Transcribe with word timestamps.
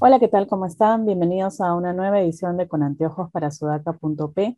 Hola, 0.00 0.20
¿qué 0.20 0.28
tal? 0.28 0.46
¿Cómo 0.46 0.64
están? 0.64 1.06
Bienvenidos 1.06 1.60
a 1.60 1.74
una 1.74 1.92
nueva 1.92 2.20
edición 2.20 2.56
de 2.56 2.68
Con 2.68 2.84
Anteojos 2.84 3.32
para 3.32 3.50
Sudaca.p. 3.50 4.56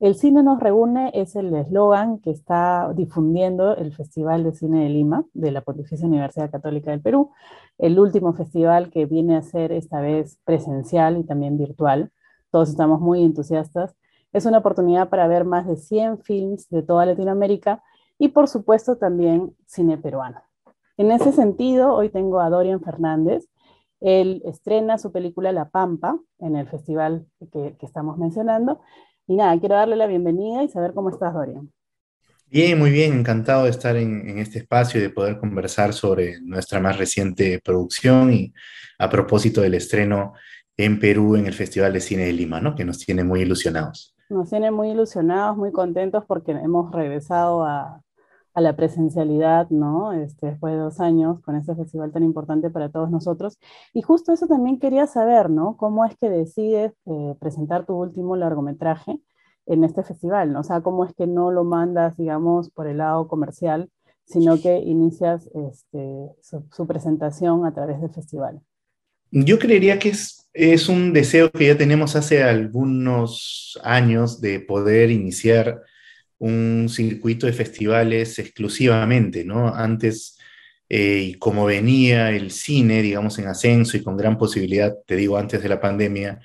El 0.00 0.14
cine 0.14 0.42
nos 0.42 0.60
reúne 0.60 1.10
es 1.12 1.36
el 1.36 1.54
eslogan 1.54 2.20
que 2.20 2.30
está 2.30 2.90
difundiendo 2.94 3.76
el 3.76 3.92
Festival 3.92 4.44
de 4.44 4.54
Cine 4.54 4.84
de 4.84 4.88
Lima 4.88 5.26
de 5.34 5.52
la 5.52 5.60
Pontificia 5.60 6.06
Universidad 6.06 6.50
Católica 6.50 6.90
del 6.90 7.02
Perú, 7.02 7.32
el 7.76 7.98
último 7.98 8.32
festival 8.32 8.90
que 8.90 9.04
viene 9.04 9.36
a 9.36 9.42
ser 9.42 9.72
esta 9.72 10.00
vez 10.00 10.38
presencial 10.46 11.18
y 11.18 11.24
también 11.24 11.58
virtual. 11.58 12.10
Todos 12.50 12.70
estamos 12.70 12.98
muy 12.98 13.22
entusiastas. 13.22 13.94
Es 14.32 14.46
una 14.46 14.56
oportunidad 14.56 15.10
para 15.10 15.28
ver 15.28 15.44
más 15.44 15.66
de 15.66 15.76
100 15.76 16.20
films 16.20 16.66
de 16.70 16.82
toda 16.82 17.04
Latinoamérica 17.04 17.82
y 18.18 18.28
por 18.28 18.48
supuesto 18.48 18.96
también 18.96 19.54
cine 19.66 19.98
peruano. 19.98 20.40
En 20.96 21.12
ese 21.12 21.30
sentido, 21.32 21.92
hoy 21.92 22.08
tengo 22.08 22.40
a 22.40 22.48
Dorian 22.48 22.80
Fernández, 22.80 23.48
él 24.00 24.42
estrena 24.44 24.98
su 24.98 25.12
película 25.12 25.52
La 25.52 25.70
Pampa 25.70 26.18
en 26.38 26.56
el 26.56 26.68
festival 26.68 27.26
que, 27.52 27.76
estamos 27.80 28.18
mencionando. 28.18 28.80
Y 29.26 29.36
nada, 29.36 29.58
quiero 29.58 29.74
darle 29.74 29.96
la 29.96 30.06
bienvenida 30.06 30.62
y 30.62 30.68
saber 30.68 30.94
cómo 30.94 31.10
estás, 31.10 31.34
Dorian. 31.34 31.70
Bien, 32.46 32.78
muy 32.78 32.90
bien, 32.90 33.12
encantado 33.12 33.64
de 33.64 33.70
estar 33.70 33.96
en, 33.96 34.38
este 34.38 34.60
espacio 34.60 34.98
y 34.98 35.02
de 35.02 35.10
poder 35.10 35.38
conversar 35.38 35.92
sobre 35.92 36.40
nuestra 36.40 36.80
más 36.80 36.96
reciente 36.96 37.60
producción 37.62 38.32
y 38.32 38.54
a 38.98 39.10
propósito 39.10 39.60
del 39.60 39.74
estreno 39.74 40.32
en 40.76 40.98
Perú 40.98 41.36
en 41.36 41.46
el 41.46 41.52
Festival 41.52 41.92
de 41.92 42.00
Cine 42.00 42.24
de 42.24 42.32
Lima, 42.32 42.60
¿no? 42.60 42.74
que 42.74 42.84
nos 42.84 42.98
tiene 42.98 43.22
muy 43.22 43.42
ilusionados. 43.42 44.14
Nos 44.30 44.48
tiene 44.48 44.70
muy 44.70 44.90
ilusionados, 44.90 45.56
muy 45.56 45.72
contentos 45.72 46.24
porque 46.26 46.52
hemos 46.52 46.90
regresado 46.92 47.64
a, 47.64 48.02
a 48.58 48.60
la 48.60 48.74
presencialidad, 48.74 49.70
¿no? 49.70 50.12
Este, 50.12 50.48
después 50.48 50.72
de 50.72 50.80
dos 50.80 50.98
años 50.98 51.40
con 51.42 51.54
este 51.54 51.76
festival 51.76 52.10
tan 52.10 52.24
importante 52.24 52.70
para 52.70 52.88
todos 52.88 53.08
nosotros. 53.08 53.56
Y 53.94 54.02
justo 54.02 54.32
eso 54.32 54.48
también 54.48 54.80
quería 54.80 55.06
saber, 55.06 55.48
¿no? 55.48 55.76
¿Cómo 55.76 56.04
es 56.04 56.16
que 56.16 56.28
decides 56.28 56.92
eh, 57.06 57.34
presentar 57.38 57.86
tu 57.86 57.94
último 57.94 58.34
largometraje 58.34 59.20
en 59.66 59.84
este 59.84 60.02
festival? 60.02 60.52
¿no? 60.52 60.60
O 60.60 60.64
sea, 60.64 60.80
¿cómo 60.80 61.04
es 61.04 61.14
que 61.14 61.28
no 61.28 61.52
lo 61.52 61.62
mandas, 61.62 62.16
digamos, 62.16 62.68
por 62.70 62.88
el 62.88 62.98
lado 62.98 63.28
comercial, 63.28 63.90
sino 64.24 64.60
que 64.60 64.78
inicias 64.78 65.48
este, 65.54 66.28
su, 66.42 66.86
presentación 66.88 67.64
a 67.64 67.72
través 67.72 68.00
del 68.00 68.10
festival? 68.10 68.60
Yo 69.30 69.60
creería 69.60 70.00
que 70.00 70.08
es, 70.08 70.50
es 70.52 70.88
un 70.88 71.12
deseo 71.12 71.48
que 71.52 71.68
ya 71.68 71.78
tenemos 71.78 72.16
hace 72.16 72.42
algunos 72.42 73.78
años 73.84 74.40
de 74.40 74.58
poder 74.58 75.12
iniciar 75.12 75.80
un 76.38 76.88
circuito 76.88 77.46
de 77.46 77.52
festivales 77.52 78.38
exclusivamente, 78.38 79.44
¿no? 79.44 79.74
Antes, 79.74 80.38
eh, 80.88 81.30
y 81.30 81.34
como 81.34 81.66
venía 81.66 82.30
el 82.30 82.50
cine, 82.50 83.02
digamos, 83.02 83.38
en 83.38 83.48
ascenso 83.48 83.96
y 83.96 84.02
con 84.02 84.16
gran 84.16 84.38
posibilidad, 84.38 84.94
te 85.06 85.16
digo, 85.16 85.36
antes 85.36 85.62
de 85.62 85.68
la 85.68 85.80
pandemia, 85.80 86.40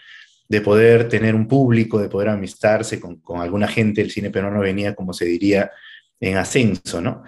de 0.47 0.61
poder 0.61 1.09
tener 1.09 1.35
un 1.35 1.47
público, 1.47 1.99
de 1.99 2.09
poder 2.09 2.29
amistarse 2.29 2.99
con, 2.99 3.21
alguna 3.41 3.67
gente, 3.67 4.01
el 4.01 4.11
cine 4.11 4.29
peruano 4.29 4.59
venía, 4.59 4.95
como 4.95 5.13
se 5.13 5.25
diría, 5.25 5.71
en 6.19 6.37
ascenso, 6.37 7.01
¿no? 7.01 7.23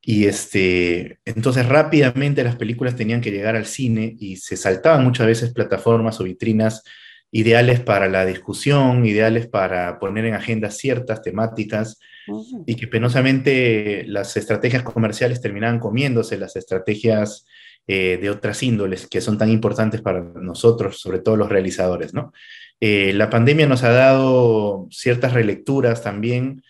Y 0.00 0.26
este, 0.26 1.18
entonces 1.24 1.66
rápidamente 1.66 2.44
las 2.44 2.56
películas 2.56 2.94
tenían 2.94 3.20
que 3.20 3.32
llegar 3.32 3.56
al 3.56 3.66
cine 3.66 4.16
y 4.20 4.36
se 4.36 4.56
saltaban 4.56 5.04
muchas 5.04 5.26
veces 5.26 5.52
plataformas 5.52 6.20
o 6.20 6.24
vitrinas 6.24 6.84
ideales 7.30 7.80
para 7.80 8.08
la 8.08 8.24
discusión, 8.24 9.04
ideales 9.04 9.46
para 9.46 9.98
poner 9.98 10.26
en 10.26 10.34
agenda 10.34 10.70
ciertas 10.70 11.22
temáticas 11.22 11.98
y 12.66 12.74
que 12.74 12.88
penosamente 12.88 14.04
las 14.06 14.36
estrategias 14.36 14.82
comerciales 14.82 15.40
terminaban 15.40 15.78
comiéndose 15.78 16.38
las 16.38 16.56
estrategias 16.56 17.46
eh, 17.86 18.18
de 18.20 18.30
otras 18.30 18.62
índoles 18.64 19.06
que 19.06 19.20
son 19.20 19.38
tan 19.38 19.48
importantes 19.48 20.00
para 20.00 20.20
nosotros, 20.20 20.98
sobre 20.98 21.20
todo 21.20 21.36
los 21.36 21.48
realizadores. 21.48 22.14
¿no? 22.14 22.32
Eh, 22.80 23.12
la 23.12 23.30
pandemia 23.30 23.66
nos 23.66 23.84
ha 23.84 23.90
dado 23.90 24.88
ciertas 24.90 25.32
relecturas 25.32 26.02
también 26.02 26.62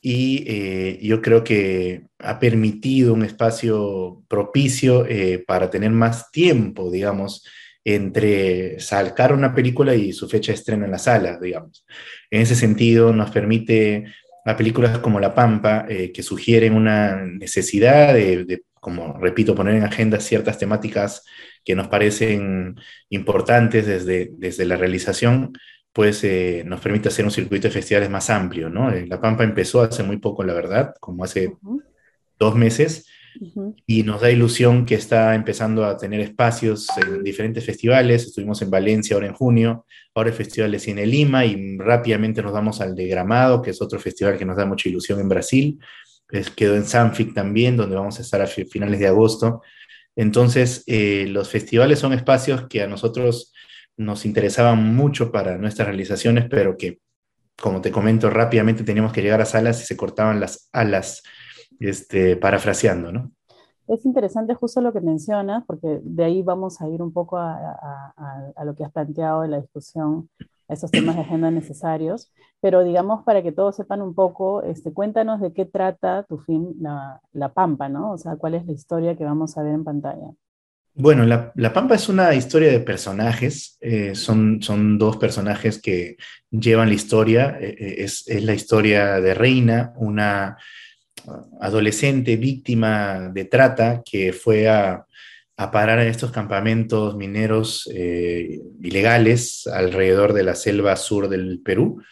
y 0.00 0.44
eh, 0.46 0.98
yo 1.02 1.20
creo 1.20 1.44
que 1.44 2.06
ha 2.18 2.38
permitido 2.38 3.12
un 3.12 3.24
espacio 3.24 4.22
propicio 4.28 5.06
para 5.46 5.68
tener 5.68 5.90
más 5.90 6.30
tiempo, 6.30 6.90
digamos, 6.90 7.44
entre 7.88 8.80
sacar 8.80 9.32
una 9.32 9.54
película 9.54 9.94
y 9.94 10.12
su 10.12 10.28
fecha 10.28 10.50
de 10.50 10.56
estreno 10.56 10.84
en 10.84 10.90
la 10.90 10.98
sala, 10.98 11.38
digamos. 11.40 11.86
En 12.32 12.42
ese 12.42 12.56
sentido, 12.56 13.12
nos 13.12 13.30
permite 13.30 14.12
a 14.44 14.56
películas 14.56 14.98
como 14.98 15.20
La 15.20 15.32
Pampa, 15.36 15.86
eh, 15.88 16.10
que 16.12 16.24
sugieren 16.24 16.74
una 16.74 17.14
necesidad 17.24 18.12
de, 18.12 18.64
como 18.74 19.16
repito, 19.18 19.54
poner 19.54 19.76
en 19.76 19.84
agenda 19.84 20.18
ciertas 20.18 20.58
temáticas 20.58 21.22
que 21.64 21.76
nos 21.76 21.86
parecen 21.86 22.74
importantes 23.08 23.86
desde, 23.86 24.30
desde 24.32 24.64
la 24.64 24.76
realización, 24.76 25.52
pues 25.92 26.24
eh, 26.24 26.64
nos 26.66 26.80
permite 26.80 27.08
hacer 27.08 27.24
un 27.24 27.30
circuito 27.30 27.68
de 27.68 27.74
festivales 27.74 28.10
más 28.10 28.30
amplio, 28.30 28.68
¿no? 28.68 28.90
Eh, 28.90 29.06
la 29.06 29.20
Pampa 29.20 29.44
empezó 29.44 29.80
hace 29.82 30.02
muy 30.02 30.16
poco, 30.16 30.42
la 30.42 30.54
verdad, 30.54 30.92
como 30.98 31.22
hace 31.22 31.56
dos 32.36 32.56
meses, 32.56 33.06
y 33.86 34.02
nos 34.02 34.20
da 34.20 34.30
ilusión 34.30 34.86
que 34.86 34.94
está 34.94 35.34
empezando 35.34 35.84
a 35.84 35.96
tener 35.96 36.20
espacios 36.20 36.88
en 36.98 37.22
diferentes 37.22 37.64
festivales. 37.64 38.24
Estuvimos 38.24 38.60
en 38.62 38.70
Valencia 38.70 39.14
ahora 39.14 39.26
en 39.26 39.34
junio, 39.34 39.86
ahora 40.14 40.30
el 40.30 40.34
Festival 40.34 40.72
de 40.72 40.78
Cine 40.78 41.06
Lima 41.06 41.44
y 41.44 41.76
rápidamente 41.78 42.42
nos 42.42 42.52
vamos 42.52 42.80
al 42.80 42.94
de 42.94 43.06
Gramado, 43.06 43.62
que 43.62 43.70
es 43.70 43.82
otro 43.82 43.98
festival 43.98 44.38
que 44.38 44.44
nos 44.44 44.56
da 44.56 44.66
mucha 44.66 44.88
ilusión 44.88 45.20
en 45.20 45.28
Brasil. 45.28 45.78
quedó 46.56 46.74
en 46.74 46.84
Sanfic 46.84 47.34
también, 47.34 47.76
donde 47.76 47.96
vamos 47.96 48.18
a 48.18 48.22
estar 48.22 48.40
a 48.40 48.46
finales 48.46 48.98
de 48.98 49.06
agosto. 49.06 49.62
Entonces, 50.16 50.82
eh, 50.86 51.26
los 51.28 51.48
festivales 51.48 51.98
son 51.98 52.12
espacios 52.12 52.66
que 52.68 52.82
a 52.82 52.88
nosotros 52.88 53.52
nos 53.96 54.24
interesaban 54.24 54.94
mucho 54.94 55.30
para 55.30 55.58
nuestras 55.58 55.88
realizaciones, 55.88 56.46
pero 56.50 56.76
que, 56.76 56.98
como 57.60 57.80
te 57.80 57.90
comento, 57.90 58.30
rápidamente 58.30 58.84
teníamos 58.84 59.12
que 59.12 59.22
llegar 59.22 59.40
a 59.40 59.46
salas 59.46 59.82
y 59.82 59.86
se 59.86 59.96
cortaban 59.96 60.40
las 60.40 60.68
alas 60.72 61.22
este, 61.80 62.36
parafraseando, 62.36 63.12
¿no? 63.12 63.32
Es 63.88 64.04
interesante 64.04 64.54
justo 64.54 64.80
lo 64.80 64.92
que 64.92 65.00
mencionas, 65.00 65.64
porque 65.64 66.00
de 66.02 66.24
ahí 66.24 66.42
vamos 66.42 66.80
a 66.80 66.88
ir 66.88 67.00
un 67.02 67.12
poco 67.12 67.36
a, 67.38 68.14
lo 68.64 68.74
que 68.74 68.84
has 68.84 68.92
planteado 68.92 69.44
en 69.44 69.52
la 69.52 69.60
discusión, 69.60 70.28
a 70.68 70.74
esos 70.74 70.90
temas 70.90 71.14
de 71.14 71.22
agenda 71.22 71.52
necesarios, 71.52 72.32
pero 72.60 72.82
digamos 72.82 73.22
para 73.22 73.42
que 73.42 73.52
todos 73.52 73.76
sepan 73.76 74.02
un 74.02 74.14
poco, 74.14 74.62
este, 74.62 74.92
cuéntanos 74.92 75.40
de 75.40 75.52
qué 75.52 75.64
trata 75.64 76.24
tu 76.24 76.38
film 76.38 76.74
la, 76.80 77.52
Pampa, 77.54 77.88
¿no? 77.88 78.10
O 78.12 78.18
sea, 78.18 78.34
cuál 78.34 78.54
es 78.54 78.66
la 78.66 78.72
historia 78.72 79.16
que 79.16 79.24
vamos 79.24 79.56
a 79.56 79.62
ver 79.62 79.74
en 79.74 79.84
pantalla. 79.84 80.32
Bueno, 80.92 81.24
la, 81.24 81.72
Pampa 81.72 81.94
es 81.94 82.08
una 82.08 82.34
historia 82.34 82.72
de 82.72 82.80
personajes, 82.80 83.76
eh, 83.80 84.16
son, 84.16 84.60
son 84.62 84.98
dos 84.98 85.16
personajes 85.18 85.80
que 85.80 86.16
llevan 86.50 86.88
la 86.88 86.94
historia, 86.94 87.56
eh, 87.60 87.76
eh, 87.78 87.94
es, 87.98 88.26
es 88.26 88.42
la 88.42 88.54
historia 88.54 89.20
de 89.20 89.34
Reina, 89.34 89.92
una 89.96 90.56
adolescente 91.60 92.36
víctima 92.36 93.30
de 93.32 93.44
trata 93.44 94.02
que 94.04 94.32
fue 94.32 94.68
a, 94.68 95.06
parar 95.72 96.00
en 96.00 96.08
estos 96.08 96.32
campamentos 96.32 97.16
mineros 97.16 97.88
eh, 97.94 98.60
ilegales 98.82 99.66
alrededor 99.66 100.34
de 100.34 100.42
la 100.42 100.54
selva 100.54 100.96
sur 100.96 101.28
del 101.30 101.62
Perú. 101.64 102.02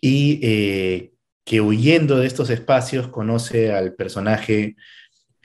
Y 0.00 0.38
eh, 0.42 1.12
que 1.46 1.62
huyendo 1.62 2.18
de 2.18 2.26
estos 2.26 2.50
espacios 2.50 3.08
conoce 3.08 3.72
al 3.72 3.94
personaje 3.94 4.76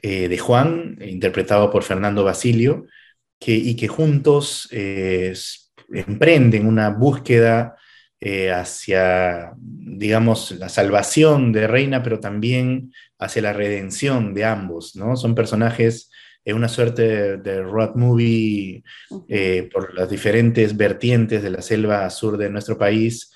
eh, 0.01 0.27
de 0.27 0.37
Juan, 0.37 0.97
interpretado 1.01 1.71
por 1.71 1.83
Fernando 1.83 2.25
Basilio, 2.25 2.87
y 3.45 3.75
que 3.75 3.89
juntos 3.89 4.69
emprenden 5.91 6.65
una 6.65 6.89
búsqueda 6.91 7.75
eh, 8.25 8.51
hacia, 8.51 9.51
digamos, 9.57 10.51
la 10.51 10.69
salvación 10.69 11.51
de 11.51 11.67
Reina, 11.67 12.01
pero 12.01 12.21
también 12.21 12.93
hacia 13.19 13.41
la 13.41 13.51
redención 13.51 14.33
de 14.33 14.45
ambos, 14.45 14.95
¿no? 14.95 15.17
Son 15.17 15.35
personajes 15.35 16.09
en 16.45 16.55
una 16.55 16.69
suerte 16.69 17.35
de, 17.35 17.61
road 17.61 17.95
movie 17.95 18.81
eh, 19.27 19.69
por 19.73 19.93
las 19.93 20.09
diferentes 20.09 20.77
vertientes 20.77 21.43
de 21.43 21.49
la 21.49 21.61
selva 21.61 22.09
sur 22.09 22.37
de 22.37 22.49
nuestro 22.49 22.77
país, 22.77 23.33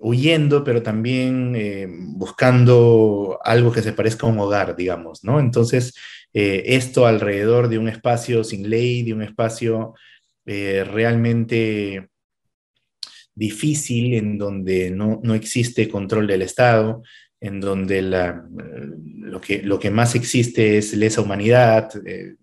huyendo, 0.00 0.64
pero 0.64 0.82
también 0.82 1.54
eh, 1.54 1.86
buscando 1.88 3.38
algo 3.44 3.70
que 3.70 3.82
se 3.82 3.92
parezca 3.92 4.26
a 4.26 4.30
un 4.30 4.40
hogar, 4.40 4.74
digamos, 4.74 5.22
¿no? 5.22 5.38
Entonces, 5.38 5.94
esto 6.32 7.06
alrededor 7.06 7.68
de 7.68 7.78
un 7.78 7.88
espacio 7.88 8.42
sin 8.42 8.68
ley, 8.68 9.04
de 9.04 9.14
un 9.14 9.22
espacio 9.22 9.94
realmente 10.44 12.10
difícil, 13.36 14.14
en 14.14 14.38
donde 14.38 14.90
no, 14.90 15.20
existe 15.34 15.88
control 15.88 16.26
del 16.26 16.42
Estado, 16.42 17.02
en 17.40 17.60
donde 17.60 18.02
la, 18.02 18.44
lo, 18.50 19.40
que, 19.40 19.62
lo 19.62 19.78
que 19.78 19.90
más 19.90 20.14
existe 20.16 20.78
es 20.78 20.94
lesa 20.94 21.20
humanidad, 21.20 21.90
eh, 22.04 22.34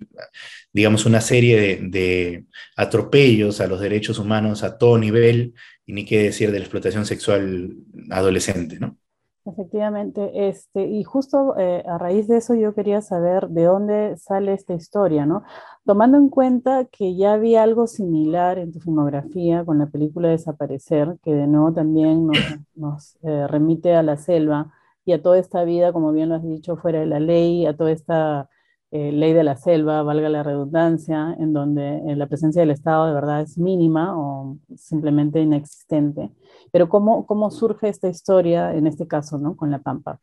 digamos 0.71 1.05
una 1.05 1.19
serie 1.19 1.79
de, 1.81 2.45
atropellos 2.77 3.59
a 3.59 3.67
los 3.67 3.81
derechos 3.81 4.19
humanos 4.19 4.63
a 4.63 4.77
todo 4.77 4.97
nivel, 4.97 5.53
y 5.85 5.93
ni 5.93 6.05
qué 6.05 6.23
decir 6.23 6.51
de 6.51 6.59
la 6.59 6.65
explotación 6.65 7.05
sexual 7.05 7.75
adolescente, 8.09 8.79
¿no? 8.79 8.97
Efectivamente, 9.45 10.47
este, 10.47 10.87
y 10.87 11.03
justo 11.03 11.57
eh, 11.57 11.83
a 11.85 11.97
raíz 11.97 12.29
de 12.29 12.37
eso 12.37 12.55
yo 12.55 12.73
quería 12.73 13.01
saber 13.01 13.49
de 13.49 13.65
dónde 13.65 14.15
sale 14.15 14.53
esta 14.53 14.73
historia, 14.73 15.25
¿no? 15.25 15.43
Tomando 15.85 16.17
en 16.17 16.29
cuenta 16.29 16.85
que 16.85 17.17
ya 17.17 17.33
había 17.33 17.61
algo 17.63 17.87
similar 17.87 18.57
en 18.57 18.71
tu 18.71 18.79
filmografía 18.79 19.65
con 19.65 19.79
la 19.79 19.87
película 19.87 20.29
Desaparecer, 20.29 21.17
que 21.21 21.33
de 21.33 21.47
nuevo 21.47 21.73
también 21.73 22.25
nos, 22.27 22.37
nos 22.75 23.17
eh, 23.23 23.45
remite 23.47 23.93
a 23.93 24.01
la 24.01 24.15
selva 24.15 24.71
y 25.03 25.11
a 25.11 25.21
toda 25.21 25.37
esta 25.39 25.65
vida, 25.65 25.91
como 25.91 26.13
bien 26.13 26.29
lo 26.29 26.35
has 26.35 26.43
dicho, 26.43 26.77
fuera 26.77 27.01
de 27.01 27.05
la 27.05 27.19
ley, 27.19 27.65
a 27.65 27.75
toda 27.75 27.91
esta 27.91 28.49
eh, 28.91 29.11
ley 29.11 29.33
de 29.33 29.43
la 29.43 29.57
selva, 29.57 30.03
valga 30.03 30.29
la 30.29 30.43
redundancia, 30.43 31.35
en 31.37 31.51
donde 31.51 32.01
la 32.15 32.27
presencia 32.27 32.61
del 32.61 32.71
Estado 32.71 33.07
de 33.07 33.13
verdad 33.13 33.41
es 33.41 33.57
mínima 33.57 34.17
o 34.17 34.57
simplemente 34.77 35.41
inexistente. 35.41 36.31
Pero 36.73 36.89
¿cómo, 36.89 37.25
cómo 37.25 37.49
surge 37.51 37.87
esta 37.87 38.09
historia, 38.09 38.73
en 38.73 38.87
este 38.87 39.07
caso, 39.07 39.37
¿no? 39.37 39.55
con 39.55 39.71
La 39.71 39.79
Pampa? 39.79 40.19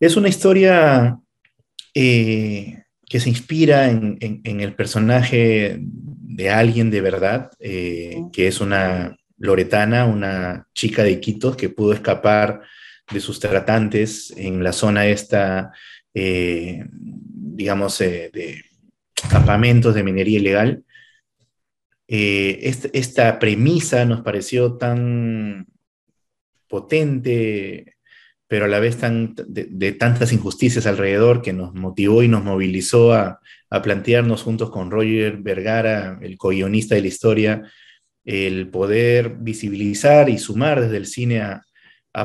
Es 0.00 0.16
una 0.16 0.28
historia 0.28 1.20
eh, 1.94 2.82
que 3.06 3.20
se 3.20 3.28
inspira 3.28 3.88
en, 3.88 4.18
el 4.42 4.74
personaje 4.74 5.78
de 5.80 6.50
alguien 6.50 6.90
de 6.90 7.00
verdad, 7.00 7.52
que 7.60 8.48
es 8.48 8.60
una 8.60 9.16
loretana, 9.38 10.06
una 10.06 10.66
chica 10.74 11.04
de 11.04 11.12
Iquitos 11.12 11.56
que 11.56 11.68
pudo 11.68 11.92
escapar 11.92 12.62
de 13.12 13.20
sus 13.20 13.38
tratantes 13.38 14.32
en 14.36 14.64
la 14.64 14.72
zona 14.72 15.06
esta 15.06 15.72
eh, 16.14 16.84
digamos, 16.92 18.00
eh, 18.00 18.30
de 18.32 18.62
campamentos 19.28 19.94
de 19.94 20.04
minería 20.04 20.38
ilegal. 20.38 20.84
Eh, 22.06 22.74
esta 22.92 23.38
premisa 23.38 24.04
nos 24.04 24.20
pareció 24.20 24.76
tan 24.76 25.66
potente, 26.68 27.96
pero 28.46 28.66
a 28.66 28.68
la 28.68 28.78
vez 28.78 28.98
tan, 28.98 29.34
de, 29.46 29.92
tantas 29.92 30.32
injusticias 30.32 30.86
alrededor 30.86 31.40
que 31.40 31.52
nos 31.52 31.74
motivó 31.74 32.22
y 32.22 32.28
nos 32.28 32.44
movilizó 32.44 33.14
a, 33.14 33.40
plantearnos 33.82 34.44
juntos 34.44 34.70
con 34.70 34.88
Roger 34.88 35.38
Vergara, 35.38 36.20
el 36.22 36.38
co-guionista 36.38 36.94
de 36.94 37.00
la 37.00 37.08
historia, 37.08 37.62
el 38.24 38.68
poder 38.68 39.34
visibilizar 39.40 40.28
y 40.28 40.38
sumar 40.38 40.80
desde 40.80 40.96
el 40.96 41.06
cine 41.06 41.40
a, 41.40 41.62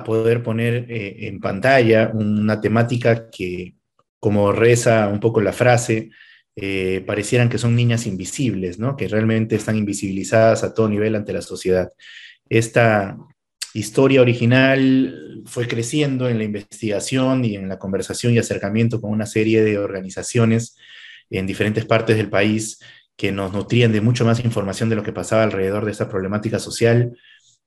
poder 0.06 0.44
poner 0.44 0.86
en 0.90 1.40
pantalla 1.40 2.12
una 2.14 2.62
temática 2.62 3.32
que 3.32 3.74
como 4.20 4.52
reza 4.52 5.08
un 5.08 5.20
poco 5.20 5.42
la 5.42 5.54
frase, 5.54 6.12
eh, 6.62 7.04
parecieran 7.06 7.50
que 7.50 7.58
son 7.58 7.76
niñas 7.76 8.06
invisibles, 8.06 8.80
¿no? 8.80 8.98
que 8.98 9.08
realmente 9.08 9.56
están 9.56 9.78
invisibilizadas 9.78 10.64
a 10.64 10.74
todo 10.74 10.90
nivel 10.90 11.16
ante 11.16 11.34
la 11.34 11.42
sociedad. 11.42 11.90
Esta 12.50 13.18
historia 13.74 14.22
original 14.22 15.44
fue 15.46 15.68
creciendo 15.68 16.28
en 16.28 16.38
la 16.38 16.44
investigación 16.44 17.46
y 17.46 17.56
en 17.56 17.70
la 17.70 17.80
conversación 17.80 18.34
y 18.34 18.40
acercamiento 18.40 19.00
con 19.00 19.12
una 19.12 19.26
serie 19.26 19.64
de 19.64 19.78
organizaciones 19.78 20.76
en 21.30 21.48
diferentes 21.48 21.86
partes 21.86 22.18
del 22.18 22.30
país 22.30 22.80
que 23.16 23.32
nos 23.32 23.54
nutrían 23.54 23.92
de 23.92 24.02
mucho 24.02 24.26
más 24.26 24.44
información 24.44 24.90
de 24.90 24.96
lo 24.96 25.04
que 25.04 25.14
pasaba 25.14 25.44
alrededor 25.44 25.86
de 25.86 25.92
esta 25.92 26.10
problemática 26.10 26.60
social 26.60 27.18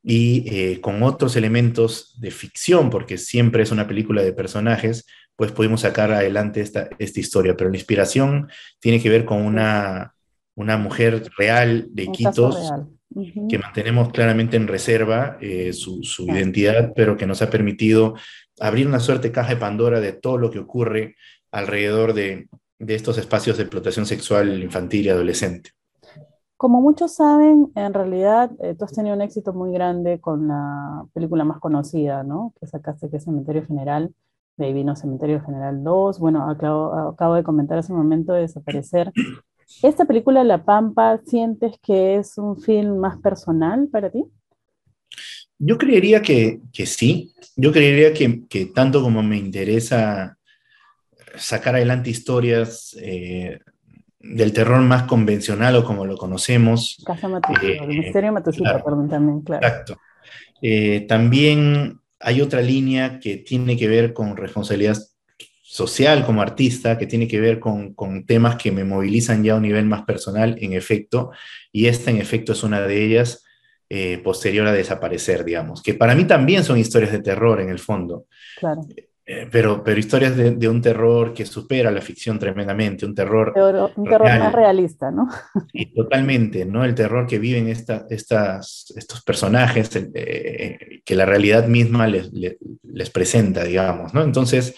y 0.02 0.44
eh, 0.48 0.80
con 0.80 1.02
otros 1.02 1.36
elementos 1.36 2.18
de 2.20 2.30
ficción, 2.30 2.90
porque 2.90 3.18
siempre 3.18 3.62
es 3.62 3.70
una 3.70 3.86
película 3.86 4.22
de 4.22 4.32
personajes, 4.32 5.06
pues 5.42 5.50
pudimos 5.50 5.80
sacar 5.80 6.12
adelante 6.12 6.60
esta, 6.60 6.88
esta 7.00 7.18
historia. 7.18 7.56
Pero 7.56 7.68
la 7.68 7.76
inspiración 7.76 8.48
tiene 8.78 9.02
que 9.02 9.10
ver 9.10 9.24
con 9.24 9.42
una, 9.42 10.14
una 10.54 10.76
mujer 10.76 11.28
real 11.36 11.88
de 11.90 12.04
Iquitos, 12.04 12.72
que 13.48 13.58
mantenemos 13.58 14.12
claramente 14.12 14.56
en 14.56 14.68
reserva 14.68 15.38
eh, 15.40 15.72
su, 15.72 16.04
su 16.04 16.26
identidad, 16.26 16.92
pero 16.94 17.16
que 17.16 17.26
nos 17.26 17.42
ha 17.42 17.50
permitido 17.50 18.14
abrir 18.60 18.86
una 18.86 19.00
suerte 19.00 19.28
de 19.28 19.32
caja 19.32 19.54
de 19.54 19.56
Pandora 19.56 19.98
de 19.98 20.12
todo 20.12 20.38
lo 20.38 20.48
que 20.48 20.60
ocurre 20.60 21.16
alrededor 21.50 22.14
de, 22.14 22.48
de 22.78 22.94
estos 22.94 23.18
espacios 23.18 23.56
de 23.56 23.64
explotación 23.64 24.06
sexual 24.06 24.62
infantil 24.62 25.06
y 25.06 25.08
adolescente. 25.08 25.70
Como 26.56 26.80
muchos 26.80 27.16
saben, 27.16 27.72
en 27.74 27.92
realidad 27.92 28.52
eh, 28.60 28.76
tú 28.78 28.84
has 28.84 28.92
tenido 28.92 29.16
un 29.16 29.22
éxito 29.22 29.52
muy 29.52 29.72
grande 29.72 30.20
con 30.20 30.46
la 30.46 31.04
película 31.12 31.42
más 31.42 31.58
conocida, 31.58 32.22
¿no? 32.22 32.54
Que 32.60 32.68
sacaste, 32.68 33.10
que 33.10 33.16
es 33.16 33.24
Cementerio 33.24 33.66
General, 33.66 34.14
de 34.56 34.66
ahí 34.66 34.72
vino 34.72 34.96
Cementerio 34.96 35.42
General 35.42 35.82
2, 35.82 36.18
bueno, 36.18 36.48
acabo, 36.50 37.34
de 37.34 37.42
comentar 37.42 37.78
hace 37.78 37.92
un 37.92 37.98
momento 37.98 38.32
de 38.32 38.42
Desaparecer. 38.42 39.12
¿Esta 39.82 40.04
película, 40.04 40.44
La 40.44 40.64
Pampa, 40.64 41.20
sientes 41.24 41.78
que 41.82 42.16
es 42.16 42.36
un 42.36 42.60
film 42.60 42.98
más 42.98 43.18
personal 43.18 43.88
para 43.90 44.10
ti? 44.10 44.24
Yo 45.58 45.78
creería 45.78 46.20
que, 46.20 46.60
que 46.72 46.86
sí. 46.86 47.32
Yo 47.56 47.72
creería 47.72 48.12
que, 48.12 48.46
que, 48.48 48.66
tanto 48.66 49.02
como 49.02 49.22
me 49.22 49.38
interesa 49.38 50.36
sacar 51.36 51.76
adelante 51.76 52.10
historias 52.10 52.96
eh, 53.00 53.60
del 54.20 54.52
terror 54.52 54.80
más 54.82 55.04
convencional 55.04 55.76
o 55.76 55.84
como 55.84 56.04
lo 56.04 56.16
conocemos. 56.16 57.02
Casa 57.04 57.28
eh, 57.62 57.78
el 57.80 57.88
misterio 57.88 58.32
Matucito, 58.32 58.82
perdón, 58.84 59.08
también, 59.08 59.40
claro. 59.40 59.66
Exacto. 59.66 59.96
Eh, 60.60 61.06
también 61.08 62.01
hay 62.22 62.40
otra 62.40 62.60
línea 62.60 63.18
que 63.18 63.38
tiene 63.38 63.76
que 63.76 63.88
ver 63.88 64.12
con 64.12 64.36
responsabilidad 64.36 64.96
social 65.62 66.26
como 66.26 66.42
artista, 66.42 66.98
que 66.98 67.06
tiene 67.06 67.26
que 67.26 67.40
ver 67.40 67.58
con, 67.58 67.94
temas 68.26 68.56
que 68.56 68.70
me 68.70 68.84
movilizan 68.84 69.42
ya 69.42 69.54
a 69.54 69.56
un 69.56 69.62
nivel 69.62 69.86
más 69.86 70.02
personal, 70.02 70.56
en 70.60 70.74
efecto, 70.74 71.30
y 71.72 71.86
esta 71.86 72.10
en 72.10 72.18
efecto 72.18 72.52
es 72.52 72.62
una 72.62 72.82
de 72.82 73.02
ellas, 73.04 73.44
eh, 73.88 74.18
posterior 74.22 74.66
a 74.66 74.72
desaparecer, 74.72 75.44
digamos, 75.44 75.82
que 75.82 75.94
para 75.94 76.14
mí 76.14 76.24
también 76.24 76.62
son 76.64 76.78
historias 76.78 77.12
de 77.12 77.20
terror 77.20 77.60
en 77.60 77.70
el 77.70 77.78
fondo. 77.78 78.26
Claro. 78.58 78.82
Eh, 79.24 79.48
pero, 79.50 79.84
pero 79.84 80.00
historias 80.00 80.36
de, 80.36 80.68
un 80.68 80.82
terror 80.82 81.32
que 81.32 81.46
supera 81.46 81.92
la 81.92 82.00
ficción 82.00 82.40
tremendamente, 82.40 83.06
un 83.06 83.14
terror... 83.14 83.52
un 83.96 84.04
terror 84.04 84.26
más 84.26 84.52
realista, 84.52 85.12
¿no? 85.12 85.28
Sí, 85.72 85.92
totalmente, 85.94 86.64
¿no? 86.64 86.84
El 86.84 86.94
terror 86.94 87.26
que 87.28 87.38
viven 87.38 87.68
esta, 87.68 88.04
estas, 88.10 88.92
estos 88.96 89.22
personajes, 89.22 89.90
eh, 90.14 91.02
que 91.04 91.14
la 91.14 91.24
realidad 91.24 91.68
misma 91.68 92.08
les, 92.08 92.32
les, 92.32 93.10
presenta, 93.10 93.62
digamos, 93.62 94.12
¿no? 94.12 94.22
Entonces, 94.22 94.74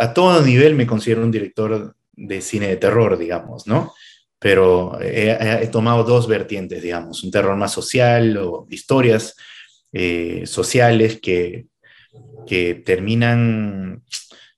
a 0.00 0.14
todo 0.14 0.40
nivel 0.42 0.74
me 0.74 0.86
considero 0.86 1.22
un 1.22 1.30
director 1.30 1.94
de 2.12 2.40
cine 2.40 2.68
de 2.68 2.76
terror, 2.76 3.18
digamos, 3.18 3.66
¿no? 3.66 3.92
Pero 4.38 4.98
he, 5.00 5.68
tomado 5.70 6.04
dos 6.04 6.28
vertientes, 6.28 6.82
digamos, 6.82 7.22
un 7.24 7.30
terror 7.30 7.56
más 7.56 7.72
social 7.72 8.36
o 8.38 8.66
historias 8.70 9.36
eh, 9.92 10.42
sociales 10.46 11.18
que 11.20 11.66
que 12.46 12.74
terminan 12.74 14.02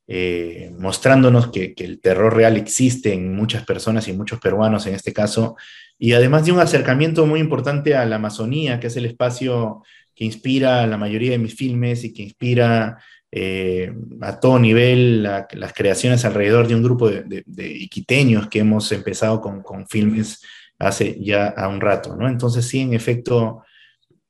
eh, 0.09 0.73
mostrándonos 0.79 1.51
que, 1.51 1.75
el 1.79 2.01
terror 2.01 2.35
real 2.35 2.57
existe 2.57 3.13
en 3.13 3.35
muchas 3.35 3.65
personas 3.65 4.07
y 4.07 4.13
muchos 4.13 4.39
peruanos 4.39 4.87
en 4.87 4.95
este 4.95 5.13
caso, 5.13 5.57
y 5.99 6.13
además 6.13 6.45
de 6.45 6.53
un 6.53 6.61
acercamiento 6.61 7.27
muy 7.27 7.41
importante 7.41 7.95
a 7.95 8.05
la 8.05 8.17
Amazonía, 8.17 8.79
que 8.79 8.87
es 8.89 8.97
el 8.97 9.07
espacio 9.07 9.83
que 10.15 10.25
inspira 10.25 10.87
la 10.87 10.97
mayoría 10.97 11.33
de 11.33 11.39
mis 11.39 11.55
filmes 11.55 12.05
y 12.05 12.13
que 12.13 12.23
inspira 12.23 12.99
eh, 13.33 13.93
a 14.21 14.39
todo 14.39 14.59
nivel 14.59 15.23
las 15.23 15.73
creaciones 15.75 16.25
alrededor 16.25 16.69
de 16.69 16.75
un 16.75 16.83
grupo 16.83 17.11
de, 17.11 17.45
iquiteños 17.57 18.49
que 18.49 18.61
hemos 18.61 18.93
empezado 18.93 19.41
con, 19.41 19.63
con, 19.63 19.87
filmes 19.89 20.41
hace 20.79 21.19
ya 21.21 21.49
a 21.49 21.69
un 21.69 21.81
rato, 21.81 22.17
¿no? 22.17 22.29
Entonces 22.29 22.67
sí, 22.67 22.81
en 22.81 22.95
efecto, 22.95 23.63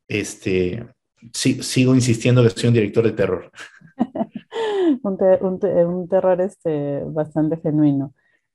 este, 0.08 0.86
sigo 1.32 1.94
insistiendo 1.94 2.42
que 2.42 2.50
soy 2.50 2.68
un 2.68 2.74
director 2.74 3.04
de 3.04 3.12
terror. 3.12 3.50
un, 5.02 6.08
terror 6.08 6.40
este, 6.40 7.02
bastante 7.04 7.56
genuino. 7.58 8.12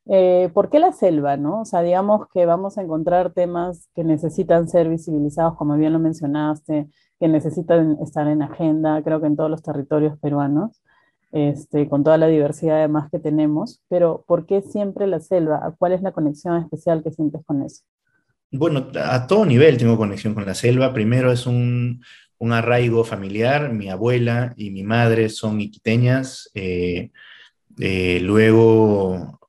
Eh, 0.07 0.49
¿Por 0.53 0.69
qué 0.69 0.79
la 0.79 0.91
selva? 0.91 1.37
No? 1.37 1.61
O 1.61 1.65
sea, 1.65 1.81
digamos 1.81 2.27
que 2.33 2.45
vamos 2.45 2.77
a 2.77 2.81
encontrar 2.81 3.33
temas 3.33 3.89
que 3.95 4.03
necesitan 4.03 4.67
ser 4.67 4.89
visibilizados, 4.89 5.55
como 5.55 5.77
bien 5.77 5.93
lo 5.93 5.99
mencionaste, 5.99 6.87
que 7.19 7.27
necesitan 7.27 7.97
estar 8.01 8.27
en 8.27 8.41
agenda, 8.41 9.01
creo 9.03 9.21
que 9.21 9.27
en 9.27 9.35
todos 9.35 9.49
los 9.49 9.61
territorios 9.61 10.17
peruanos, 10.19 10.81
este, 11.31 11.87
con 11.87 12.03
toda 12.03 12.17
la 12.17 12.27
diversidad 12.27 12.79
además 12.79 13.09
que 13.11 13.19
tenemos, 13.19 13.81
pero 13.87 14.25
¿por 14.27 14.45
qué 14.45 14.61
siempre 14.61 15.07
la 15.07 15.19
selva? 15.19 15.73
¿Cuál 15.77 15.93
es 15.93 16.01
la 16.01 16.11
conexión 16.11 16.57
especial 16.57 17.03
que 17.03 17.11
sientes 17.11 17.41
con 17.45 17.61
eso? 17.61 17.83
Bueno, 18.51 18.87
a 19.01 19.27
todo 19.27 19.45
nivel 19.45 19.77
tengo 19.77 19.95
conexión 19.95 20.33
con 20.33 20.45
la 20.45 20.53
selva. 20.53 20.93
Primero 20.93 21.31
es 21.31 21.47
un, 21.47 22.01
un 22.41 22.53
arraigo 22.53 23.03
familiar, 23.03 23.71
mi 23.71 23.89
abuela 23.89 24.55
y 24.57 24.71
mi 24.71 24.81
madre 24.81 25.29
son 25.29 25.61
iquiteñas, 25.61 26.49
eh, 26.55 27.11
eh, 27.79 28.19
luego 28.19 29.39